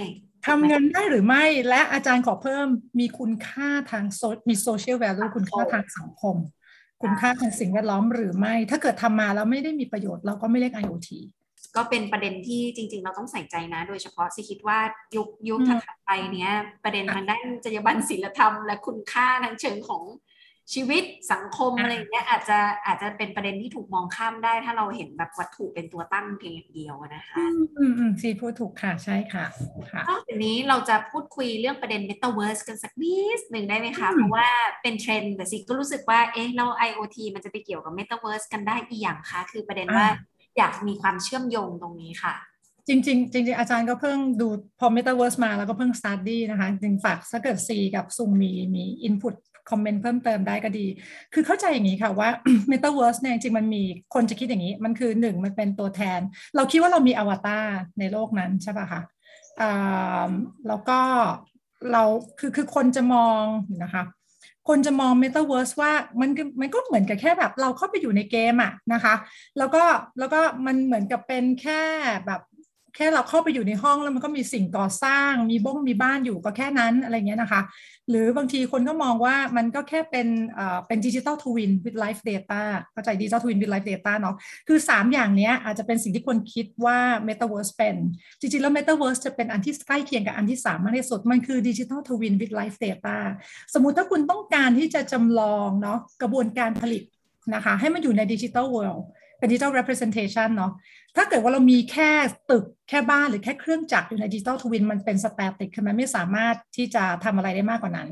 [0.47, 2.67] ทำเงินได้หรือไม่ และอาจารย์ขอเพิ่ม
[2.99, 6.35] มีคุณค่าทางโซมี social value คุณค่าทางสังคม
[7.01, 11.09] คุณค่าทางสิ่งแวดล้อมหรือไม่ ถ้าเกิดทำมาแล้วไม่ได้มีประโยชน์เราก็ไม่เรียก IoT
[11.75, 14.79] ก็เป็นประเด็นที่จริง ๆ เราต้องใส่ใจนะ โดยเฉพาะสิคิดว่า
[15.15, 16.51] ยุคยุคอืมถัดไปเนี้ย
[16.83, 20.03] ประเด็นทางด้านจรรยาบรรณศิลธรรมและคุณค่าทางเชิงของ
[20.73, 29.45] ชีวิตสังคมอะไรอย่างเงี้ยอาจจะอาจจะเป็นประเด็นที่ถูกมองข้ามได้ ถ้าเราเห็นแบบวัตถุเป็นตัวตั้งเพียงอย่างเดียวอะนะคะอืมอืมอืมซีพูดถูกค่ะใช่ค่ะ
[29.91, 34.49] ค่ะนอกจากนี้เราจะพูดคุยเรื่องประเด็น Metaverse กันสักนิดหนึ่งได้ไหมคะอืมเพราะว่า
[34.81, 40.07] เป็นเทรนด์แต่สิก็รู้สึกว่าเอ๊ะเรา IoT มันจะไปเกี่ยวกับ Metaverse กันได้อีกอย่างคะคือประเด็นว่า
[40.57, 42.35] อยากมีความเชื่อมโยงตรงนี้ค่ะ
[42.87, 44.47] จริงๆจริงอาจารย์ก็เพิ่งดู
[44.79, 49.35] พอ Metaverse มาแล้วก็เพิ่ง study นะคะจริงฝากถ้าเกิด C กับซุงมีมี input
[49.69, 50.85] คอมเมนต์เพิ่มเติมได้ก็ดี
[51.33, 52.29] คือเข้าใจอย่างนี้ค่ะว่า
[52.71, 56.19] Metaverse เนี่ยจริงมันมีคนจะคิดอย่างนี้ มันคือหนึ่งมันเป็นตัวแทน
[56.55, 57.65] เราคิดว่าเรามีอวตาร
[57.99, 59.01] ในโลกนั้นใช่ป่ะคะ
[60.67, 60.99] แล้วก็
[61.91, 62.03] เรา
[62.39, 63.43] คือคือคนจะมอง
[63.83, 64.03] นะคะ
[64.67, 66.29] คนจะมอง Metaverse ว่ามัน
[66.61, 69.13] มันก็เหมือนกับแค่แบบเราเข้าไปอยู่ในเกมอะนะคะ
[69.57, 69.83] แล้วก็
[70.19, 71.81] แล้วก็มันเหมือนกับเป็นแค่
[72.25, 72.41] แบบ
[72.95, 77.61] แค่เราเข้าไปอยู่ในห้องแล้วมันก็มีสิ่งก่อสร้าง มีบ้งมีบ้านอยู่ก็แค่นั้นอะไรเงี้ยนะคะ
[78.09, 82.61] หรือบางทีคนก็มองว่ามันก็แค่เป็นเอ่อเป็นดิจิตอลทวิน with life data
[82.93, 84.35] เข้าใจดิจิตอลทวิน with life data เนาะ
[84.67, 87.95] คือ 3 อย่างเนี้ยอาจจะเป็นสิ่งที่คนคิดว่า Metaverse เป็น
[88.39, 93.17] จริงๆ แล้ว Metaverse จะเป็นอันที่ใกล้เคียงกับอันที่3มากที่สุด มันคือ Digital Twin with Live Data
[93.73, 97.03] สมมุติถ้าคุณต้องการที่จะจำลองเนาะกระบวนการผลิต
[97.53, 99.03] นะคะให้มันอยู่ใน Digital World
[99.39, 100.71] เป็น Digital Representation เนาะ
[101.15, 102.11] ถ้าเกิดว่าเรามีแค่
[102.51, 108.09] ตึกแค่บ้านหรือแค่เครื่องจักรอยู่ใน digital twin มันเป็น static คือมันไม่สามารถที่จะทำอะไรได้มากกว่านั้น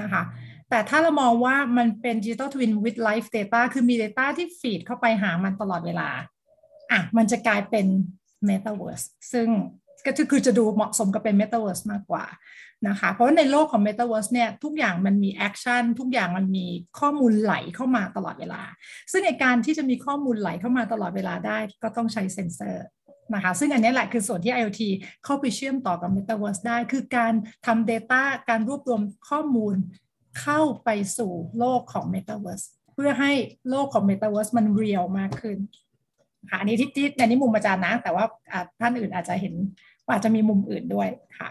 [0.00, 0.22] นะคะ
[0.70, 6.08] แต่ถ้าเรามองว่ามันเป็นดิจิตอลทวิน with life data คือมี Data ที่ feed เข้าไปหามันตลอดเวลา
[6.92, 7.86] อะมันจะกลายเป็น
[8.48, 9.48] Metaverse ซึ่ง
[10.06, 12.24] ก็คือจะดูเหมาะสมกับเป็น Metaverse มากกว่า
[12.88, 16.66] นะคะ เพราะว่าในโลกของ Metaverse เนี่ยทุกอย่างมันมี action ทุกอย่างมันมี
[17.00, 18.62] ข้อมูลไหลเข้ามาตลอดเวลา
[19.12, 22.84] ซึ่งในการที่จะมีข้อมูลไหลเข้ามาตลอดเวลาได้ก็ต้องใช้เซ็นเซอร์
[23.34, 24.82] นะคะซึ่งอันนี้แหละคือส่วนที่ IoT
[25.24, 27.32] เข้าไปเชื่อมต่อกับ Metaverse ได้ คือการ
[27.66, 29.74] ทำ Data การรวบรวมข้อมูล
[30.40, 30.88] เข้าไป
[31.18, 33.32] สู่โลกของ Metaverse เพื่อให้
[33.70, 35.58] โลกของ Metaverse มันเรียลมากขึ้น
[36.50, 38.24] ค่ะอันนี้ที่ที่ในนี้มุมอาจารย์นะ แต่ว่า
[38.80, 39.54] ท่านอื่นอาจจะเห็น
[40.04, 41.48] ว่าอาจจะมีมุมอื่นด้วยค่ะ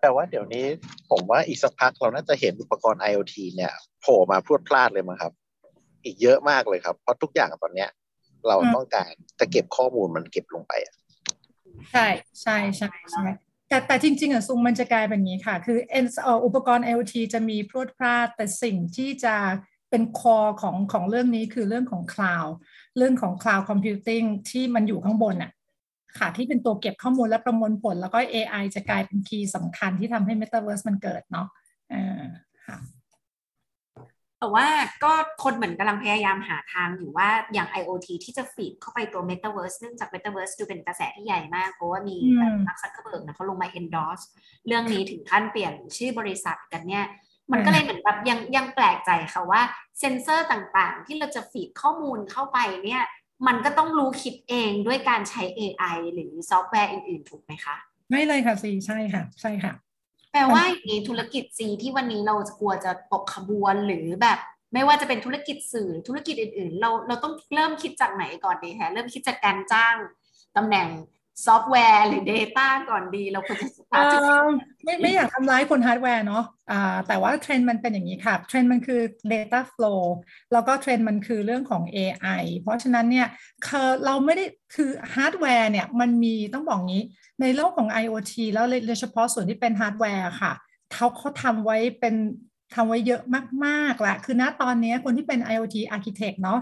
[0.00, 0.64] แต่ว่าเดี๋ยวนี้
[1.10, 5.32] ผมว่าอีกสักพักเราน่าจะเห็นอุปกรณ์ IoT เนี่ยโผล่มาพรวดพลาดเลยมั้งครับ
[6.04, 7.90] อีกเยอะมากเลยครับ เพราะทุกอย่างตอนเนี้ย
[8.48, 10.94] เราต้องการจะเก็บข้อมูลมันเก็บลงไปอะ
[11.92, 12.06] ใช่
[12.42, 13.26] ใช่ใช่ใช่
[13.68, 16.06] แต่แต่จริงๆอะซุงมันจะกลายเป็นอย่างนี้ค่ะ คือเอ็น
[16.44, 19.36] อุปกรณ์ IoT จะมีพรวดพลาด แต่สิ่งที่จะ
[19.90, 22.50] เป็นคอของของเรื่องนี้คือเรื่องของ cloud
[22.96, 25.50] เรื่องของ cloud computing ที่มันอยู่ข้างบนอะ
[26.18, 31.48] ค่ะ ที่เป็นตัวเก็บข้อมูลและประมวลผล แล้วก็ AI จะกลายเป็น key สำคัญที่ทำให้ Metaverse มันเกิดเนาะ
[31.92, 32.26] อ่า
[32.66, 32.78] ค่ะ
[34.38, 34.66] แต่ว่า
[35.04, 44.24] ก็คนเหมือนกำลังพยายามหาทางอยู่ว่าอย่าง IoT ที่จะ feed เข้าไปตัว Metaverse เนื่องจาก Metaverse ดูเป็นกระแสที่ใหญ่มาก เพราะว่ามีแบบมาร์กซักเคอร์เบิร์กนะเขาลงมา endorse
[44.66, 47.04] เรื่องนี้ถึงขั้นเปลี่ยนชื่อบริษัทกันเนี่ย
[47.52, 49.60] มันก็เลยเหมือนแบบยังยังแปลกใจค่ะว่า
[49.98, 53.02] เซนเซอร์ต่างๆ ที่เราจะ feed ข้อมูลเข้าไปเนี่ย
[53.46, 57.76] มันก็ต้องรู้คิดเองด้วยการใช้ AI หรือซอฟต์แวร์อื่น ๆ ถูกไหมคะ
[58.10, 59.72] ไม่เลยค่ะซีใช่ค่ะ ใช่ค่ะ
[60.32, 64.38] แปลว่าอย่างนี้ธุรกิจซีที่วันนี้เราจะกลัวจะตกขบวนหรือแบบ
[64.74, 69.96] ไม่ว่าจะเป็นธุรกิจสื่อธุรกิจอื่น ๆ เราเราต้องเริ่มคิดจากไหนก่อนดีคะเริ่มคิดจากการจ้าง
[70.56, 70.88] ตำแหน่ง
[71.46, 74.22] ซอฟต์แวร์หรือ Data ก่อนดี เราควรจะสตาร์ทจาก
[74.88, 79.00] ไม่ไม่อยากทำร้ายคนฮาร์ดแวร์เนาะะแต่ว่าเทรนด์มันเป็นอย่างนี้ค่ะ เทรนด์มันคือ
[79.32, 80.02] Data Flow
[80.52, 83.26] แล้วก็เทรนด์มันคือเรื่องของ AI เพราะฉะนั้นเนี่ย
[84.04, 87.04] เราไม่ได้คือฮาร์ดแวร์เนี่ยมันมีต้องบอกงี้
[87.40, 90.52] ในโลกของ IoT แล้วโดยเฉพาะส่วนที่เป็นฮาร์ดแวร์ค่ะ
[90.92, 92.14] เขาเขาทำไว้เป็น
[92.74, 93.22] ทำไว้เยอะ
[93.64, 96.60] มากๆแหละคือณตอนนี้คนที่เป็น IoT Architect เนาะ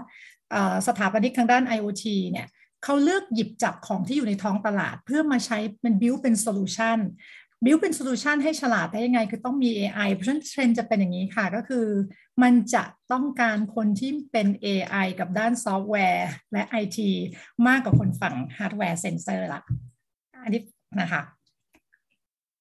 [0.87, 2.47] สถาปนิกทางด้าน IoT เนี่ย
[2.83, 11.85] เขาเลือกหยิบจับของที่อยู่ในท้องตลาด เพื่อมาใช้เป็น build เป็น solution build เป็น solution ให้ฉลาดได้ยังไง คือต้องมี AI เพราะฉะนั้นเทรนด์จะเป็นอย่างนี้ค่ะ ก็คือ
[12.43, 16.99] มันจะต้องการคนที่เป็น AI กับด้านซอฟต์แวร์ และ IT
[17.67, 19.61] มากกว่าคนฝั่งฮาร์ดแวร์เซนเซอร์ละ
[20.43, 20.61] อันนี้
[21.01, 21.21] นะคะ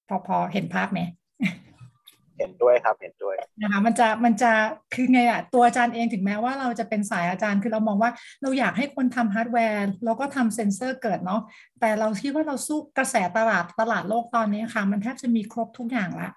[0.09, 1.01] พอพอเห็นภาพไหม
[2.39, 4.53] เห็นด้วยครับเห็นด้วยนะคะมันจะมันจะ
[4.95, 8.11] คือไงอะตัวอาจารย์เองถึงแม้ว่าเราจะเป็นสายอาจารย์คือเรามองว่า
[8.43, 11.41] เราอยากให้คนทำฮาร์ดแวร์แล้วก็ทำเซนเซอร์เกิดเนาะ
[11.81, 16.31] แต่เราคิดว่าเราสู้กระแสตลาดตลาดโลกตอนนี้ค่ะ มันแทบจะมีครบทุกอย่างละ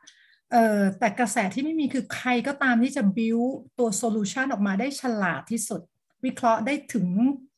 [0.51, 3.39] เออแต่กระแสที่ไม่มีคือใครก็ตามที่จะบิว
[3.79, 5.81] ตัวโซลูชันออกมาได้ฉลาดที่สุด
[6.25, 7.07] วิเคราะห์ได้ถึง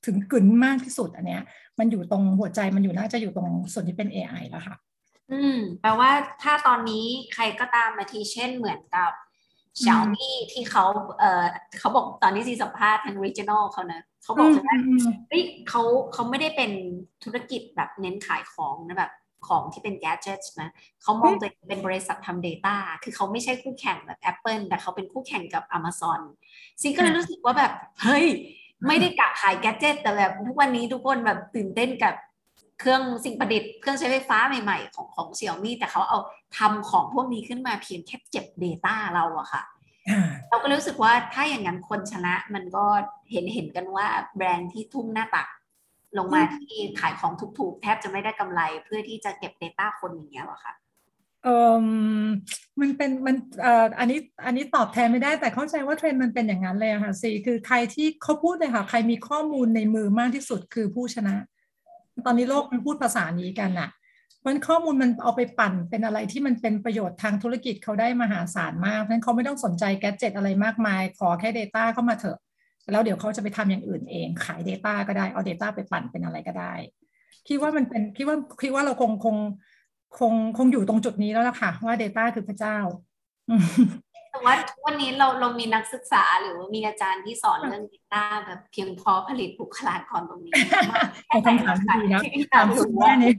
[0.06, 1.44] ถึงกึ่นมากที่สุดอันเนี้ย
[1.80, 4.76] มันอยู่ตรงหัวใจมันอยู่น่าจะอยู่ตรงส่วนที่เป็น AI แล้วค่ะ
[5.34, 6.12] อืมแปลว่า
[6.44, 9.12] ถ้าตอนนี้ใครก็ตามมาทีเช่นเหมือนกับ
[9.82, 10.86] Xiaomi ที่เขา
[11.20, 11.46] เอ่อ
[11.80, 14.76] เขาบอกตอนนี้ซีสัมภาษณ์ทาง regional เขานะเขาบอกว่า
[15.30, 15.82] เฮ้ยเขา
[16.14, 16.72] เขาไม่ได้เป็น
[17.24, 19.12] ธุรกิจแบบเน้นขายของนะแบบ
[19.48, 20.70] ของที่เป็น gadgets นะ
[21.02, 26.22] เขามองตัวเองเป็นบริษัททำ data คือเขาไม่ใช่คู่แข่งแบบ Apple แต่เขาเป็นคู่แข่งกับ Amazon
[26.82, 28.26] ซีก็เลยรู้สึกว่าแบบ เฮ้ย
[28.88, 32.14] ไม่ได้กะขาย gadget แต่แบบทุกวันนี้ทุกคนแบบตื่นเต้นกับ
[32.82, 36.20] เครื่องสิ่งประดิษฐ์เครื่องใช้ไฟฟ้าใหม่ๆ ของของเซี่ยมี่แต่เขาเอา
[36.58, 39.64] ทำของพวกนี้ขึ้นมาเพียงแค่เก็บ Data เราอะค่ะ
[40.50, 42.86] เราก็รู้สึกว่าถ้าอย่างนั้นคนชนะมันก็
[43.32, 45.48] เห็นเห็นกันว่าแบรนด์ที่ทุ่มหน้าตัก
[46.18, 50.74] ลงมาที่ขายของถูกๆ แทบจะไม่ได้กำไรเพื่อที่จะเก็บ Data คนอย่างเงี้ยหรอคะ
[51.44, 51.86] เออ
[52.80, 61.36] มันเป็นมันเอ่ออันนี้อันนี้ตอบแทนไม่ได้แต่เข้าใจว่าเทรนด์มันเป็นอย่างนั้นเลยอะค่ะสี่คือใครที่เขาพูดเลยค่ะ ใครมีข้อมูลในมือมากที่สุดคือผู้ชนะ
[62.26, 63.90] ตอนนี้โลกมันพูดภาษานี้กันอะ
[64.46, 72.38] มันข้อมูลมันเอาไปปั่นเป็นอะไรที่มันเป็นประโยชน์ทางธุรกิจเขาได้มหาศาลมากเพราะฉะนั้นเขาไม่ต้องสนใจแกจเจตอะไรมากมาย ขอแค่ Data เข้ามาเถอะ
[72.92, 76.74] แล้วเดี๋ยวเขาจะไปทำอย่างอื่นเอง ขาย Data ก็ได้เอา Data ไปปั่นเป็นอะไรก็ได้
[77.48, 79.36] คิดว่ามันเป็นคิดว่าคิดว่าเราคงคง
[80.20, 82.78] คงคงอยู่ตรงจุดนี้แล้วล่ะค่ะ ว่า Data คือพระเจ้า
[84.32, 84.54] แต่ว่า
[84.86, 90.54] วันนี้เราเรามีนักศึกษาหรือว่ามีอาจารย์ที่สอนเรื่อง Data แบบเพียงพอผลิตบุคลากรตรงนี้
[91.28, 92.22] เป็นคำถามที่ดีนะ
[92.54, 93.34] ถามสุดแม่นี่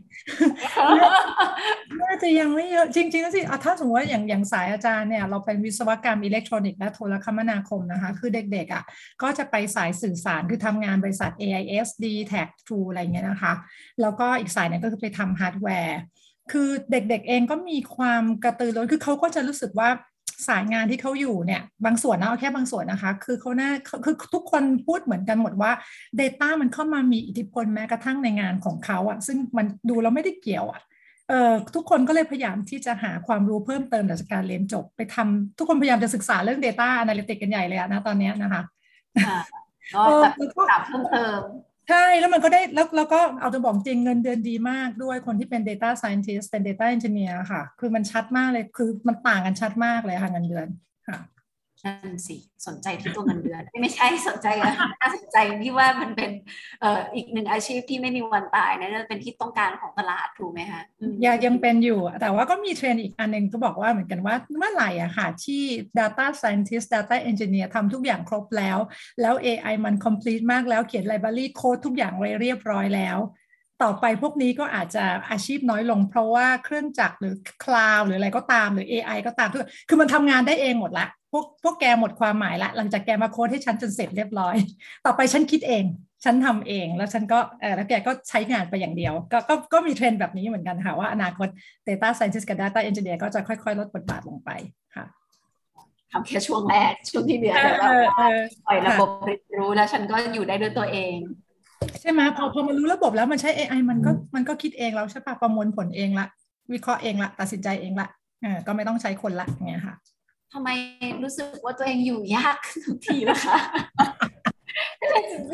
[2.00, 8.84] น่าจะยังไม่เยอะจริงๆแล้วสิอะถ้าสมมติว่าอย่างอย่างสายอาจารย์เนี่ยเราเป็นวิศวกรรมอิเล็กทรอนิกส์และโทรคมนาคมนะคะ คือเด็กๆอะ
[9.22, 13.52] ก็จะไปสายสื่อสารคือทำงานบริษัท AIS DTAC True อะไรเงี้ยนะคะ
[14.00, 15.98] แล้วก็อีกสายหนึงก็คือไปทำฮาร์ดแวร์
[16.52, 19.88] คือเด็กๆเองก็มีความกระตือรือร้นคือเขาก็จะรู้สึกว่า
[20.48, 23.70] สายงานที่เขาอยู่เนี่ยบางส่วนนะเอาแค่บางส่วนนะคะ คือเขาน่า
[24.04, 25.72] คือทุกคนพูดเหมือนกันหมดว่า
[26.20, 30.80] Data มันเข้ามามีอิทธิพลแม้กระทั่งในงานของเขาอะซึ่งมันดูแล้วไม่ได้เกี่ยวอะ
[31.28, 38.62] เอ่อทุกคนก็เลยพยายามที่จะหาความรู้เพิ่มเติมจากการเรียนจบไปทำทุกคนพยายามจะศึกษาเรื่อง Data Analytics กันใหญ่เลยอะนะตอนนี้นะคะ
[40.06, 40.32] ก็แบบ
[40.68, 41.40] ปรับเพิ่มเติม
[41.88, 50.66] ใช่ แล้วมันก็ได้แล้วแล้วก็เอาจะบอกจริงเงินเดือนดีมากด้วยคนที่เป็น Data Scientist เป็น Data Engineer ค่ะ คือมันชัดมากเลย คือมันต่างกันชัดมากเลยค่ะเงินเดือน
[51.08, 51.18] ค่ะ
[51.86, 56.30] นั่นสิสนใจที่ตัวเงินเดือน ไม่ใช่สนใจอะน่าสนใจที่ว่ามันเป็น
[56.80, 60.82] เอ่ออีกหนึ่งอาชีพที่ไม่มีวันตายนะจะเป็นที่ต้องการของตลาดถูกไหมคะ
[61.24, 65.62] ยังยังเป็นอยู่ แต่ว่าก็มีเทรนด์อีกอันหนึ่งก็บอกว่าเหมือนกันว่าเมื่อไหร่อะค่ะ ที่
[65.98, 68.78] Data Scientist Data Engineer ทำทุกอย่างครบแล้ว
[69.20, 73.18] แล้ว AI มัน complete มากแล้วเขียน library code ทุกอย่างไว้เรียบร้อยแล้ว
[73.82, 84.56] ต่อไปพวกนี้ก็อาจจะอาชีพน้อยลง เพราะว่าเครื่องจักรหรือคลาวหรืออะไรก็ตามหรือ AI ก็ตามทุกคือมันทำงานได้เองหมดละ พวกพวกแกหมดความหมายละ หลังจากแกมาโค้ดให้ฉันจนเสร็จเรียบร้อย
[85.04, 85.84] ต่อไปฉันคิดเอง
[86.24, 91.48] ฉันทำเอง แล้วฉันก็เออแล้วแกก็ใช้งานไปอย่างเดียว ก็ก็ก็มีเทรนด์แบบนี้เหมือนกันค่ะว่าอนาคต
[91.88, 94.50] Data Scientist กับ Data Engineer ก็จะค่อยๆ ลดบทบาทลงไป
[94.96, 95.04] ค่ะ
[96.12, 101.16] ทำแค่ช่วงแรก ช่วงที่เหลือเอเดี๋ยวอแบบเออว่าเออปล่อยระบบเรียนรู้แล้วฉันก็อยู่ได้ด้วยตัวเอง
[102.00, 106.26] ใช่ไหมพอพอมันรู้ระบบแล้วมันใช้ AI มันก็มันก็คิดเองแล้วใช่ปะประมวลผลเองละ
[106.72, 108.08] วิเคราะห์เองละ ตัดสินใจเองละ
[108.42, 109.94] เออก็ไม่ต้องใช้คนละอย่างเงี้ยค่ะ
[110.52, 110.68] ทำไม
[111.22, 113.56] รู้สึกว่าตัวเองอยู่ยากขึ้นทุกทีนะคะ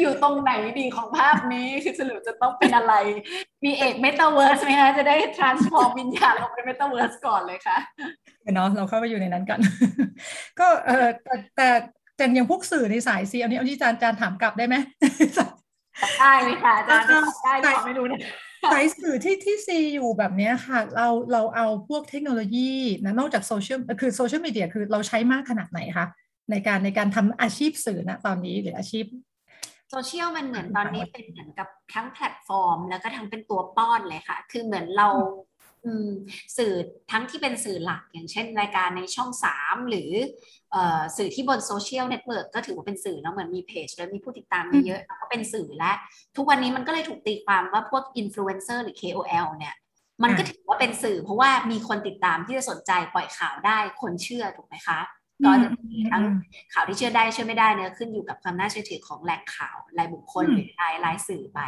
[0.00, 2.94] อยู่ตรงไหนดีของภาพนี้คือสรุปจะต้องเป็นอะไร
[3.64, 7.78] มีเอกเมตาเวิร์สไหมคะจะได้ transform วิญญาณลงไปเมตาเวิร์สก่อนเลยค่ะ
[8.54, 9.58] เนาะเราเข้าไปอยู่ในนั้นกัน
[10.60, 11.68] ก็เออแต่แต่
[12.16, 14.76] แต่อย่างพวกสื่อในสายซีอันนี้เอาที่อาจารย์อาจารย์ถามกลับได้ไหม
[16.20, 18.20] ได้เลยค่ะอาจารย์เออได้หรือเปล่าไม่รู้นะ
[18.64, 22.72] สายสื่อที่ที่ซีอยู่แบบเนี้ยค่ะเราเราเอาพวกเทคโนโลยี
[23.04, 26.06] นะนอกจากโซเชียลคือโซเชียลมีเดียคือเราใช้มากขนาดไหนคะ
[26.50, 29.04] ในการในการทำอาชีพสื่อนะตอนนี้หรืออาชีพ
[29.90, 35.47] โซเชียลมันเหมือนตอนนี้เป็นเหมือนกับทั้งแพลตฟอร์ม แล้วก็ทั้งเป็นตัวป้อนเลยค่ะ คือเหมือนเราอืม
[36.56, 36.72] สื่อ
[37.10, 40.10] ทั้งที่เป็นสื่อหลักอย่างเช่นรายการในช่องสามหรื
[40.74, 40.76] อ
[41.16, 45.92] สื่อที่บนโซเชียลเน็ตเวิร์กก็ถือว่าเป็นสื่อเนาะเหมือนมีเพจแล้วมีผู้ติดตามเยอะๆก็เป็นสื่อละ
[46.36, 49.74] ทุกวันนี้มันก็เลยถูกตีความว่าพวกอินฟลูเอนเซอร์หรือ KOL เนี่ย
[50.22, 55.00] มันก็ถือว่าเป็นสื่อเพราะว่ามีคนติดตามที่จะสนใจปล่อยข่าวได้คนเชื่อถูกไหมคะ
[55.44, 56.22] ก็จะมีทั้ง
[56.72, 61.60] ข่าวที่เชื่อได้เชื่อไม่ได้เนี่ยขึ้นอยู่กับความน่าเชื่อถือของแหล่งข่าวรายบุคคลหรือรายรายสื่อไป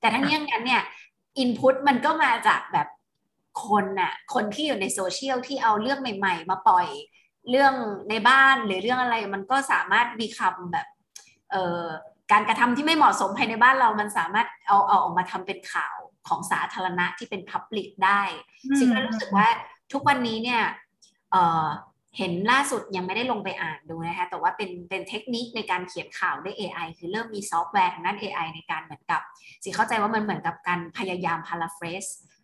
[0.00, 0.82] แต่ทั้งนี้ทั้งนั้นเนี่ย
[1.38, 2.86] อินพุตมันก็มาจากแบบ
[3.64, 6.86] คนน่ะคนที่อยู่ในโซเชียลที่เอาเรื่องใหม่ ๆ มาปล่อย
[7.50, 7.74] เรื่อง
[8.10, 10.86] ในบ้านหรือเรื่องอะไรมันก็สามารถมีคำแบบ
[11.50, 11.86] เอ่อ
[12.32, 15.96] การกระทำที่ไม่เหมาะสมภายในบ้านเรามันสามารถเอาเอาออกมาทำเป็นข่าว
[16.28, 18.22] ของสาธารณะที่เป็นพับลิกได้
[18.78, 19.48] ซึ่งก็รู้สึกว่า
[19.92, 20.62] ทุกวันนี้เนี่ย
[21.30, 21.66] เอ่อ
[22.18, 29.20] เห็นล่าสุดยังไม่ได้ลงไปอ่านดูนะคะแต่ว่าเป็นเป็นเทคนิคในการเขียนข่าวด้วย AI คือเริ่มมีซอฟต์แวร์ทางด้าน AI ในการเหมือนกับ
[29.64, 32.35] สิเข้าใจว่ามันเหมือนกับการพยายาม paraphrase เอ่ออ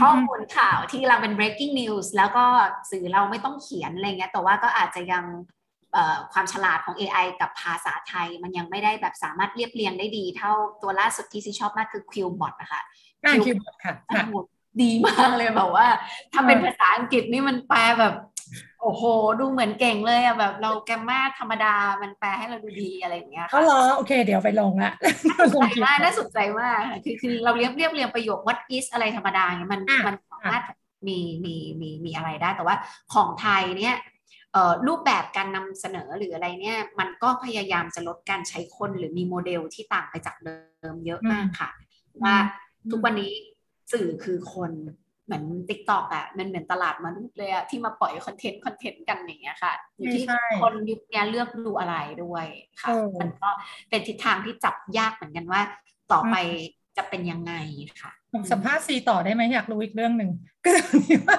[0.00, 2.44] ข้อมูลข่าวที่เราเป็น breaking news แล้วก็
[2.90, 5.24] สื่อเราไม่ต้องเขียนอะไรเงี้ยแต่ว่าก็อาจจะยัง
[5.92, 10.52] เอ่อความฉลาดของ AI กับภาษาไทย มันยังไม่ได้แบบสามารถเรียบเรียงได้ดี เท่า
[10.82, 12.80] ตัวล่าสุดที่ซีชอบมากคือ Qbot นะคะ
[13.24, 14.36] อ่าคิวบอร์ดค่ะค่ะโอ้โห
[14.82, 15.86] ดีมากเลยแบบว่า
[16.32, 18.14] ถ้าเป็นภาษาอังกฤษนี่มันแปลแบบ
[18.82, 19.02] โอ้โห
[19.40, 24.92] ดูเหมือนเก่งเลยอะแบบเราแกรมมาธรรมดามันแปลให้เราดูดีอะไรอย่างเงี้ยก็ค่ะรอโอเค เดี๋ยวไปลงละ
[25.56, 30.62] ลงสนใจมากน่าสนใจมากค่ะคือคือเราเรียบเรียบเรียงประโยค what is อะไรธรรมดาเนี่ยมันอะมันสามารถ
[31.08, 32.76] มีมีมีมีอะไรได้ แต่ว่า
[33.14, 33.96] ของไทยเนี่ย
[34.52, 41.70] เอ่อรูปแบบการนำเสนอหรืออะไรเนี่ยมันก็พยายามจะลดการใช้คนหรือมีโมเดลที่ต่างไปจากเดิมเยอะมากค่ะ
[42.22, 42.36] ว่า
[42.90, 43.32] ทุกวันนี้
[43.92, 44.72] สื่อคือคน
[45.28, 52.46] เหมือน TikTok อะมันเหมือนตลาดมนุษย์เลยอะที่มาปล่อยคอนเทนต์คอนเทนต์กันอย่างเงี้ยค่ะอยู่ที่ใช่คนยุคนี้เลือกดูอะไรด้วย
[52.80, 53.48] ค่ะเออมันก็
[53.88, 55.60] เป็นทิศทางที่จับยากเหมือนกันว่า
[56.12, 56.36] ต่อไป
[56.96, 57.52] จะเป็นยังไง
[58.02, 60.30] ค่ะผมสัมภาษณ์ซีต่อได้ไหมอยากรู้อีกเรื่องหนึ่ง
[60.64, 61.38] ก็คือว่า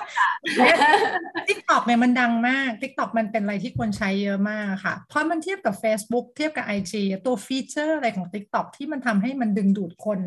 [1.47, 6.93] TikTok เนี่ยมันดังมาก TikTok มันเป็นอะไรที่คนใช้เยอะมากค่ะ เพราะมันเทียบกับ Facebook เทียบกับ IG
[7.25, 10.19] ตัวฟีเจอร์อะไรของ TikTok ที่มันทำให้มันดึงดูดคน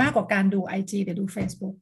[0.00, 1.74] มากกว่าการดู IG หรือดู Facebook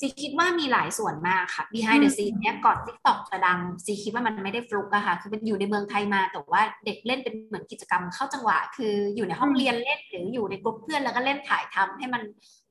[0.00, 12.22] จีคิดว่ามีหลายส่วนมากค่ะ behind the scene เนี้ยก่อน TikTok จะดังจีคิดว่ามันไม่ได้ฟลุกอะค่ะ คือมันอยู่ในเมืองไทยมาแต่ว่าเด็กเล่นเป็นเหมือนกิจกรรมเข้าจังหวะ คืออยู่ในห้องอืมเรียนเล่นหรืออยู่ในกลุ่มเพื่อนแล้วก็เล่นถ่ายทำให้มัน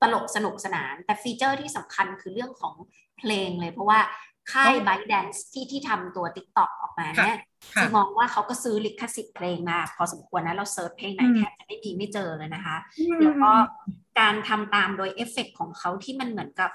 [0.01, 2.75] ตลกสนุกสนาน แต่ฟีเจอร์ที่สำคัญคือเรื่องของ
[3.19, 3.99] เพลงเลยเพราะว่า
[4.51, 7.37] ค่าย b y d a n c e ที่ที่ทำตัว TikTok ออกมาเนี่ย
[7.75, 12.77] ค่ะจีมองว่าเขาก็ซื้อลิขสิทธิ์เพลงมา พอสมควรนะ เรา search เพลงไหนอืมแทบจะไม่มีไม่เจอเลยนะคะ
[13.21, 13.51] แล้วก็
[14.19, 16.71] การทำตามโดยเอฟเฟกต์ของเขาที่มันเหมือนกับ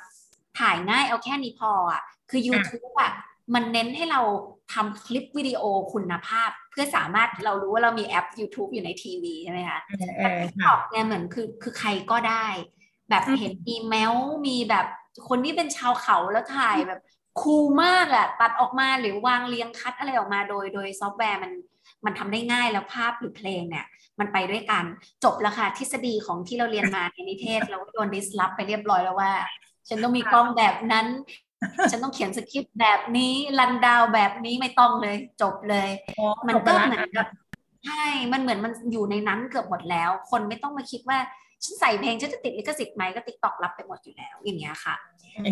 [0.61, 3.13] ถ่ายง่ายเอาแค่นี้พออะคือ YouTube อะ
[3.55, 4.21] มันเน้นให้เรา
[4.73, 5.63] ทำคลิปวิดีโอ
[5.93, 12.47] คุณภาพ เพื่อสามารถเรารู้ว่าเรามีแอป YouTube อยู่ในทีวีใช่ไหมคะเออเอแต่อติ๊กค่ะต็อกเนี่ยเหมือนคือคือใครก็ได้
[13.11, 14.15] แบบอืมเห็นอีเมล
[14.47, 14.87] มีแบบ
[15.29, 17.01] คนที่เป็นชาวเขาแล้วถ่ายแบบ
[17.41, 21.53] cool มากอะตัดออกมาหรือวางเรียงคัดอะไรออกมาโดย โดยซอฟต์แวร์มัน
[22.05, 23.87] มันทำได้ง่ายแล้วภาพหรือเพลงเนี่ย
[24.21, 24.85] มันไปด้วยกัน
[25.25, 29.33] จบแล้วค่ะทฤษฎีของที่เราเรียนมาในนิเทศเราก็โดน disrupt ไปเรียบร้อยแล้วว่า
[29.89, 31.07] ฉันต้องมีกล้องแบบนั้น
[31.91, 37.27] ฉันต้องเขียนสคริปต์แบบนี้ rundown แบบนี้ไม่ต้องเลย จบเลยอ๋อมันจบไปก็ละเหมือนกับ
[37.85, 41.19] ใช่มันเหมือนมันอยู่ในนั้นเกือบหมดแล้ว คนไม่ต้องมาคิดว่า
[41.65, 44.95] ฉันใส่เพลงฉันจะติดลิขสิทธิ์ไหมก็ TikTok รับไปหมดอยู่แล้ว อย่างเงี้ยค่ะ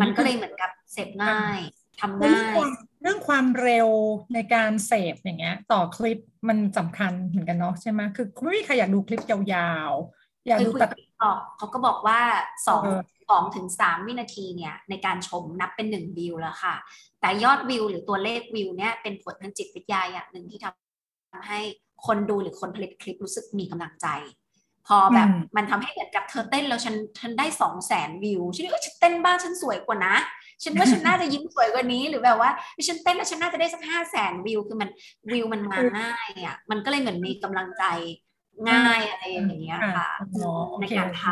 [0.02, 1.60] มันก็เลยเหมือนกับเสพง่าย
[2.00, 2.70] ทำเรื่องง่ายความ
[3.02, 3.88] เรื่องความเร็ว
[4.34, 12.20] ในการเสพอย่างเงี้ย ต่อคลิปมันสำคัญเหมือนกันเนาะใช่ไหมคือไม่มีใครอยากดูคลิปยาวๆ อยากคือดูคุยตัดกับติ๊กต อกเขาก็บอกว่า
[12.66, 16.74] สองเออสองถึงสามวินาทีเนี่ยในการชมนับเป็นหนึ่งวิวแล้วค่ะ
[17.20, 21.61] แต่ยอดวิวหรือตัวเลขวิวเนี่ยเป็นผลทางจิตวิทยาอย่างหนึ่งที่ทำให้
[22.06, 24.06] คนดูหรือคนผลิตคลิปรู้สึกมีกำลังใจ
[24.87, 30.14] พอแบบมันทำให้เหมือนกับเธอเต้นแล้วฉันฉันได้สองแสนวิวฉันเออฉันเต้นบ้างฉันสวยกว่านะ
[30.62, 32.50] ฉันว่าฉันน่าจะยิ้มสวยกว่านี้หรือแบบว่า
[32.88, 34.90] ฉันเต้นแล้วฉันน่าจะได้สักห้าแสนวิวคือมัน
[35.33, 37.85] วิวมันมาง่ายอะมันก็เลยเหมือนมีกำลังใจ
[38.70, 41.24] ง่ายอะไรอย่างเงี้ยค่ะอ๋อโอในเคการท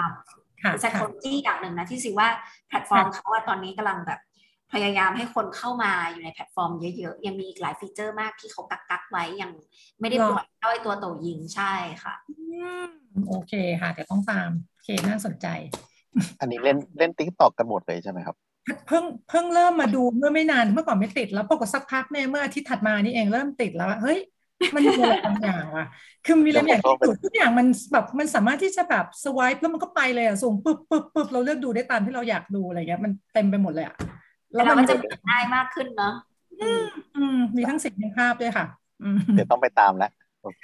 [0.62, 2.28] ค่ะำ psychology อย่างหนึ่งนะที่ซีว่า
[2.68, 4.20] แพลตฟอร์มเขาว่าตอนนี้กำลังแบบ
[4.72, 9.50] พยายามให้คนเข้ามาอยู่ในแพลตฟอร์มเยอะๆ ยังมีอีกหลายฟีเจอร์มากที่เขากักกักๆไว้ยัง
[10.00, 11.72] ไม่ได้ปล่อยเข้าไอ้ตัวโตยิงใช่
[12.04, 12.32] ค่ะอื
[12.82, 12.84] ม
[13.28, 15.46] โอเคค่ะเดี๋ยวต้องตามโอเคน่าสนใจ
[16.40, 18.36] อันนี้เล่นเล่นติ๊กตอกกันหมดเลยใช่ไหมครับ
[18.86, 24.18] เพิ่งเพิ่งเริ่มมาดูเมื่อไม่นานเมื่อก่อนไม่ติดแล้วปรากฏสักพักเนี่ยเมื่ออาทิตย์ถัดมานี่เองเริ่มติดแล้วว่าเฮ้ย
[24.74, 25.86] มันมีอะไรบางอย่างว่ะ
[26.26, 33.96] คือมีอะไรบางอย่างที่ดูทุกอย่างมันแบบมันสามารถที่จะแบบสวายแล้วมันก็ไปเลยอะส่งปึ๊บปึ๊บปึ๊บเราเลือกดูได้ตามที่เราอยากดูอะไรเงี้ยมันเต็มไปหมดเลยอะ
[34.54, 36.14] แล้วเราก็จะเปิดง่ายมากขึ้นเนาะ
[37.16, 38.66] อืมมีทั้งเสียงทั้งภาพด้วยค่ะ
[39.02, 40.10] อืมเดี๋ยวต้องไปตามแล้ว
[40.42, 40.62] โอเค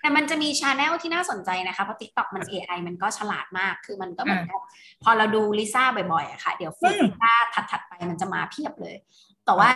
[0.00, 4.60] แต่มันจะมี channel ที่น่าสนใจนะคะเพราะ TikTok มัน AI มันก็ฉลาดมากคือมันก็เหมือนกับ
[5.02, 7.32] พอเราดูลิซ่าบ่อยๆอะค่ะ เดี๋ยวฟีดลิซ่า
[7.70, 8.96] ถัดๆไปมันจะมาเพียบเลย
[9.44, 9.68] แต่ว่า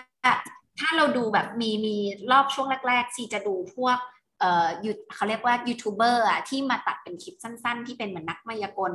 [0.80, 1.96] ถ้าเราดูแบบมีมี
[2.32, 3.98] รอบช่วงแรก ๆ ซีจะดูพวก
[4.40, 8.92] เอ่อยูเขาเรียกว่ายูทูบเบอร์อะที่มาตัดเป็นคลิปสั้น ๆ ที่เป็นเหมือนนักมายากล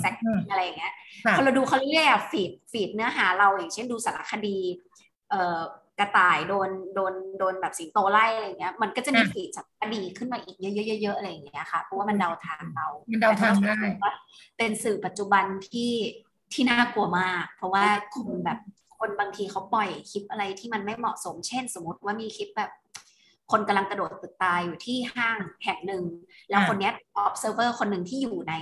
[0.00, 0.14] Zach
[0.50, 0.92] อะไรอย่างเงี้ย
[1.24, 4.58] ค่ะพอเราดูเขาเรื่อยๆอะฟีดฟีดเนื้อหาเราอย่างเช่นดูสารคดี
[5.30, 5.60] เอ่อ
[5.98, 10.66] กระต่ายโดนโดนโดนแบบสิงโตไล่อะไรอย่างเงี้ย มันก็จะมีอะฟีดสารคดีขึ้นมาอีกเย
[11.10, 14.12] อะๆๆๆอะไรอย่างเงี้ยค่ะเพราะว่ามันเดาทางเรา มันเดาทางได้แต่ว่า
[14.58, 15.92] เป็นสื่อปัจจุบันที่
[16.52, 18.58] ที่น่ากลัวมาก เพราะว่าคนแบบ
[18.98, 22.70] คนบางทีเขาปล่อยคลิปอะไรที่มันไม่เหมาะสม เช่น สมมติว่ามีคลิปแบบ
[23.52, 26.04] คนกำลังกระโดดตึกตายอยู่ที่ห้างแห่งหนึ่ง
[26.50, 26.92] แล้วอะคนเนี้ย
[27.24, 28.54] observer คนหนึ่งที่อยู่ใน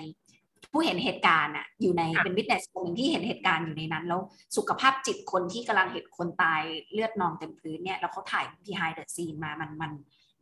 [0.73, 4.21] ผู้เห็นเหตุการณ์อะอยู่ในค่ะเป็น witness คนหนึ่งที่เห็นเหตุการณ์อยู่ในนั้น แล้ว
[4.57, 9.93] สุขภาพจิตคนที่กำลังเห็นคนตายเลือดนองเต็มพื้นเนี่ยแล้วเขาถ่าย behind the scene มามันมัน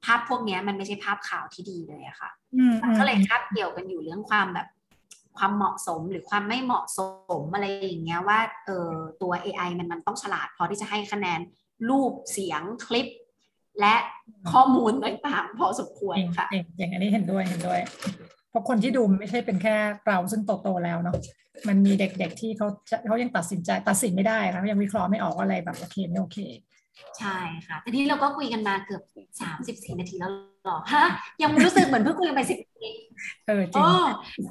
[0.05, 4.69] ภาพพวกเนี้ยมันไม่ใช่ภาพข่าวที่ดีเลยอะค่ะอืมมันก็เลยคาบเกี่ยวกันอยู่เรื่องความแบบ
[5.38, 7.01] ความเหมาะสมหรือความไม่เหมาะส
[7.40, 8.90] มอะไรอย่างเงี้ยว่าเออ
[9.23, 11.40] ตัว AI มันมันต้องฉลาดพอที่จะให้คะแนน
[11.88, 13.07] รูปเสียงคลิป
[13.81, 13.94] และ
[14.53, 17.81] ข้อมูลต่างๆพอสมควรเก่งค่ะเก่งอย่างอันนี้เห็นด้วยเห็นด้วย
[18.51, 19.77] เพราะคนที่ดูมันไม่ใช่เป็นแค่
[20.09, 21.16] เราซึ่งโตๆแล้วเนาะ
[21.68, 26.38] มันมีเด็กๆที่เขาจะเขายังตัดสินใจตัดสินไม่ได้ค่ะเขายังวิเคราะห์ไม่ออกว่าอะไรแบบโอเคไม่โอเค
[27.19, 29.03] ใช่ค่ะทีนี้เราก็คุยกันมาเกือบ
[29.40, 30.33] สามสิบสี่นาทีแล้ว
[30.65, 31.05] เหรอฮะ
[31.42, 32.90] ยังรู้สึกเหมือนเพิ่งคุยกันไปสิบนาที
[33.47, 33.88] เออจริงโอ้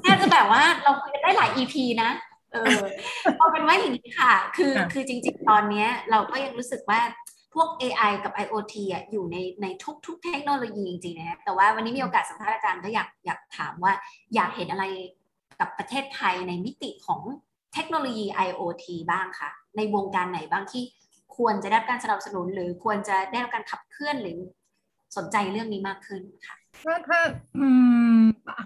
[0.04, 2.10] น่าจะแบบว่าเราคุยกันได้หลาย EP นะ
[2.52, 2.76] เออ
[3.38, 7.00] เอาเป็นว่าอย่างนี้ค่ะ คือค่ะคือจริง ๆ ตอนเนี้ยเราก็ยังรู้สึกว่า
[7.54, 9.66] พวก AI กับ IoT อะอยู่ในใน
[10.06, 13.92] ทุก ๆ เทคโนโลยีจริงๆนะแต่ว่าวันนี้มีโอกาสสัมภาษณ์อาจารย์ก็อยากอยากถามว่า
[14.34, 14.84] อยากเห็นอะไร
[15.60, 17.20] กับประเทศไทยในมิติของ
[17.74, 20.84] เทคโนโลยี IoT บ้างคะในวงการไหนบ้างที่
[21.36, 24.38] ควรจะได้รับการสนับสนุน หรือควรจะได้รับการขับเคลื่อนหรือ
[25.16, 27.20] สนใจเรื่องนี้มากขึ้นค่ะถ้าถ้า
[27.58, 27.60] อ
[28.20, 28.24] ม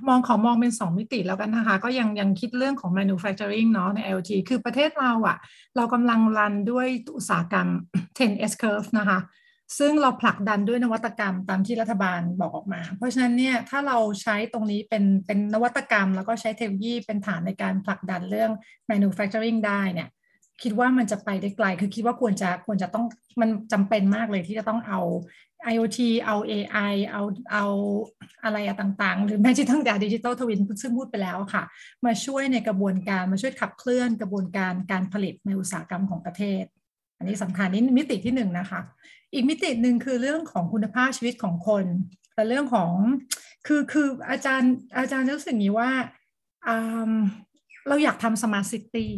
[0.09, 5.37] มองขอมองเป็นสองมิติแล้วกันนะคะ ก็ยังยังคิดเรื่องของ manufacturing เนาะใน IoT คือประเทศเราอะ
[5.77, 7.69] เรากำลัง run ด้วยอุตสาหกรรม
[8.19, 9.19] 10 S-curve นะคะ
[9.79, 18.51] ซึ่งเราผลักดันด้วยนวัตกรรมตามที่รัฐบาลบอกออกมา เพราะฉะนั้นเนี่ยถ้าเราใช้ตรงนี้เป็นเป็นนวัตกรรม แล้วก็ใช้เทคโนโลยีเป็นฐานในการผลักดันเรื่อง
[18.91, 20.09] manufacturing ได้เนี่ย
[20.63, 23.05] คิดว่ามันจะไปได้ไกล คือคิดว่าควรจะควรจะต้อง
[23.41, 25.01] มันจำเป็นมากเลยที่จะต้องเอา
[25.73, 27.67] IoT เอา AI เอาเอา
[28.45, 31.63] อะไรต่างๆ หรือแม้กระทั่ง digital twin ซึ่งพูดไปแล้วค่ะ
[32.05, 36.65] มาช่วยในกระบวนการมาช่วยขับเคลื่อนกระบวนการการผลิตในอุตสาหกรรมของประเทศ
[37.19, 38.81] อันนี้สำคัญนี่มิติที่หนึ่งนะคะ
[39.35, 41.85] อีกมิติหนึ่งคือเรื่องของคุณภาพชีวิตของคน
[42.35, 42.91] แต่เรื่องของ
[43.67, 45.91] คือคืออาจารย์อาจารย์รู้สึกอย่างนี้ว่า
[47.89, 49.13] เราอยากทำ smart city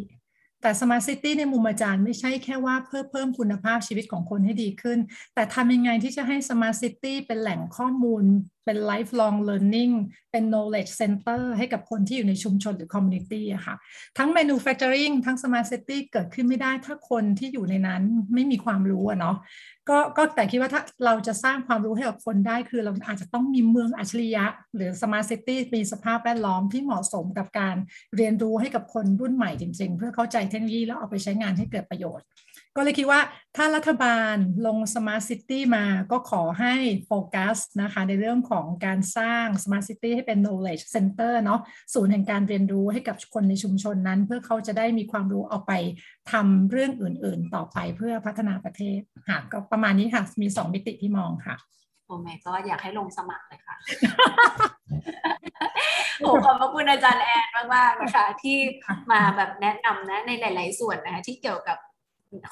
[0.62, 4.98] แต่ smart city ในมุมอาจารย์ไม่ใช่แค่ว่าเพื่อเพิ่มคุณภาพชีวิตของคนให้ดีขึ้น
[5.34, 8.24] แต่ทำยังไงที่จะให้ smart city เป็นแหล่งข้อมูล
[8.64, 9.94] เป็น lifelong learning
[10.32, 13.74] เป็น knowledge center ให้กับคนที่อยู่ในชุมชนหรือ community อะค่ะ
[14.18, 18.02] ทั้ง manufacturing ทั้ง smart city เกิดขึ้นไม่ได้ถ้าคนที่อยู่ในนั้น
[18.34, 19.36] ไม่มีความรู้อะเนาะ
[19.88, 24.44] ก็ก็แต่คิดว่าถ้าเราจะสร้างความรู้ให้กับคนได้ คือเราอาจจะต้องมีเมืองอัจฉริยะ
[24.74, 27.76] หรือ smart city มีสภาพแวดล้อมที่เหมาะสมกับการ
[28.16, 32.26] เรียนรู้ให้กับคนรุ่นใหม่จริง ๆ เพื่อเข้าใจเทคโนโลยีแล้วเอาไปใช้งานให้เกิดประโยชน์
[32.76, 33.20] ก็เลยคิดว่า
[33.56, 34.34] ถ้ารัฐบาล
[34.66, 36.74] ลง smart city มาก็ขอให้
[37.06, 41.60] โฟกัสนะคะในเรื่องของการสร้าง smart city ให้เป็น knowledge center เนาะ
[41.94, 45.72] ศูนย์แห่งการเรียนรู้ให้กับคนในชุมชนนั้น เพื่อเขาจะได้มีความรู้เอาไป
[46.32, 51.56] ทำเรื่องอื่น ๆ ต่อไปเพื่อพัฒนาประเทศค่ะก็ประมาณนี้ค่ะ มีสองมิติที่มองค่ะ
[52.06, 53.76] โอ้แม่ก็อยากให้ลงสมัครเลยค่ะ
[56.20, 58.56] โอ้ขอบพระคุณอาจารย์แอนมากๆนะคะที่
[59.12, 61.78] มาแบบแนะนำนะในหลาย ๆ ส่วนนะคะที่เกี่ยวกับ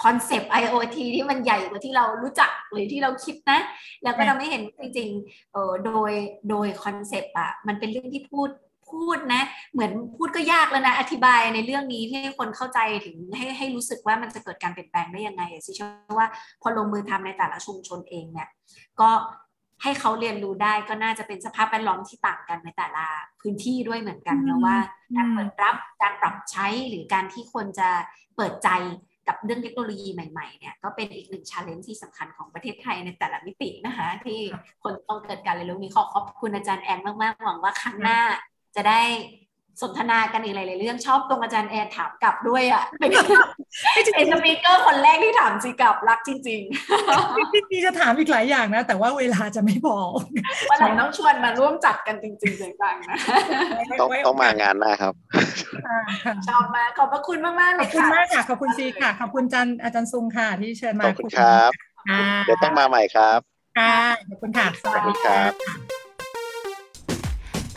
[0.03, 3.61] concept IoT ที่มันใหญ่กว่าที่เรารู้จักหรือที่เราคิดนะ
[4.03, 6.13] แล้วก็เราไม่เห็นจริงๆเออโดย
[6.51, 8.51] โดย concept อะมันเป็นเรื่องที่พูด
[8.91, 16.27] พูดนะ เหมือนพูดก็ยากแล้วนะ อธิบายในเรื่องนี้ให้คนเข้าใจถึงให้ให้รู้สึกว่ามันจะเกิดการเปลี่ยนแปลงได้ยังไงซึ่งเชื่อว่า
[16.63, 18.49] พอลงมือทำในแต่ละชุมชนเองเนี่ย
[19.01, 19.11] ก็
[19.83, 23.07] ให้เขาเรียนรู้ได้ก็น่าจะเป็นสภาพแวดล้อมที่ต่างกันในแต่ละ
[23.41, 24.77] พื้นที่ด้วยเหมือนกันแล้วว่า
[25.17, 27.89] การเปิดรับการปรับใช้หรือการที่คนจะ
[28.37, 28.69] เปิดใจ
[29.29, 34.39] กับเรื่องเทคโนโลยีใหม่ๆเนี่ยก็เป็นอีกหนึ่ง challenge ที่สำคัญของประเทศไทยในแต่ละมิตินะคะ ที่
[34.83, 38.21] คนต้องเกิดการเรียนรู้นี้ขอขอบคุณอาจารย์แอนมากๆหวังว่าครั้งหน้า
[38.77, 39.01] จะได้
[39.83, 43.11] สนทนากันอีกหลายๆเรื่องชอบตรงอาจารย์แอนถามกลับด้วยอะเป็น
[44.15, 49.97] เป็น speaker คนแรกที่ถามจี้กลับรักจริงๆพี่จะถามอีกหลายอย่างนะ แต่ว่าเวลาจะไม่พอ
[50.71, 53.17] วันหลังต้องชวนมาร่วมจัดกันจริงๆจังๆนะ
[54.01, 55.15] ต้องต้องมางานหน้าครับ
[56.49, 61.71] ชอบมากขอบพระคุณมากๆเลยค่ะขอบคุณมากค่ะขอบคุณซีค่ะขอบคุณจันอาจารย์ซุงค่ะ ที่เชิญมาขอบคุณครับ
[62.47, 63.41] เดี๋ยวต้องมาใหม่ครับ
[63.79, 63.97] ค่ะ
[64.29, 66.08] ขอบคุณค่ะสวัสดีครับ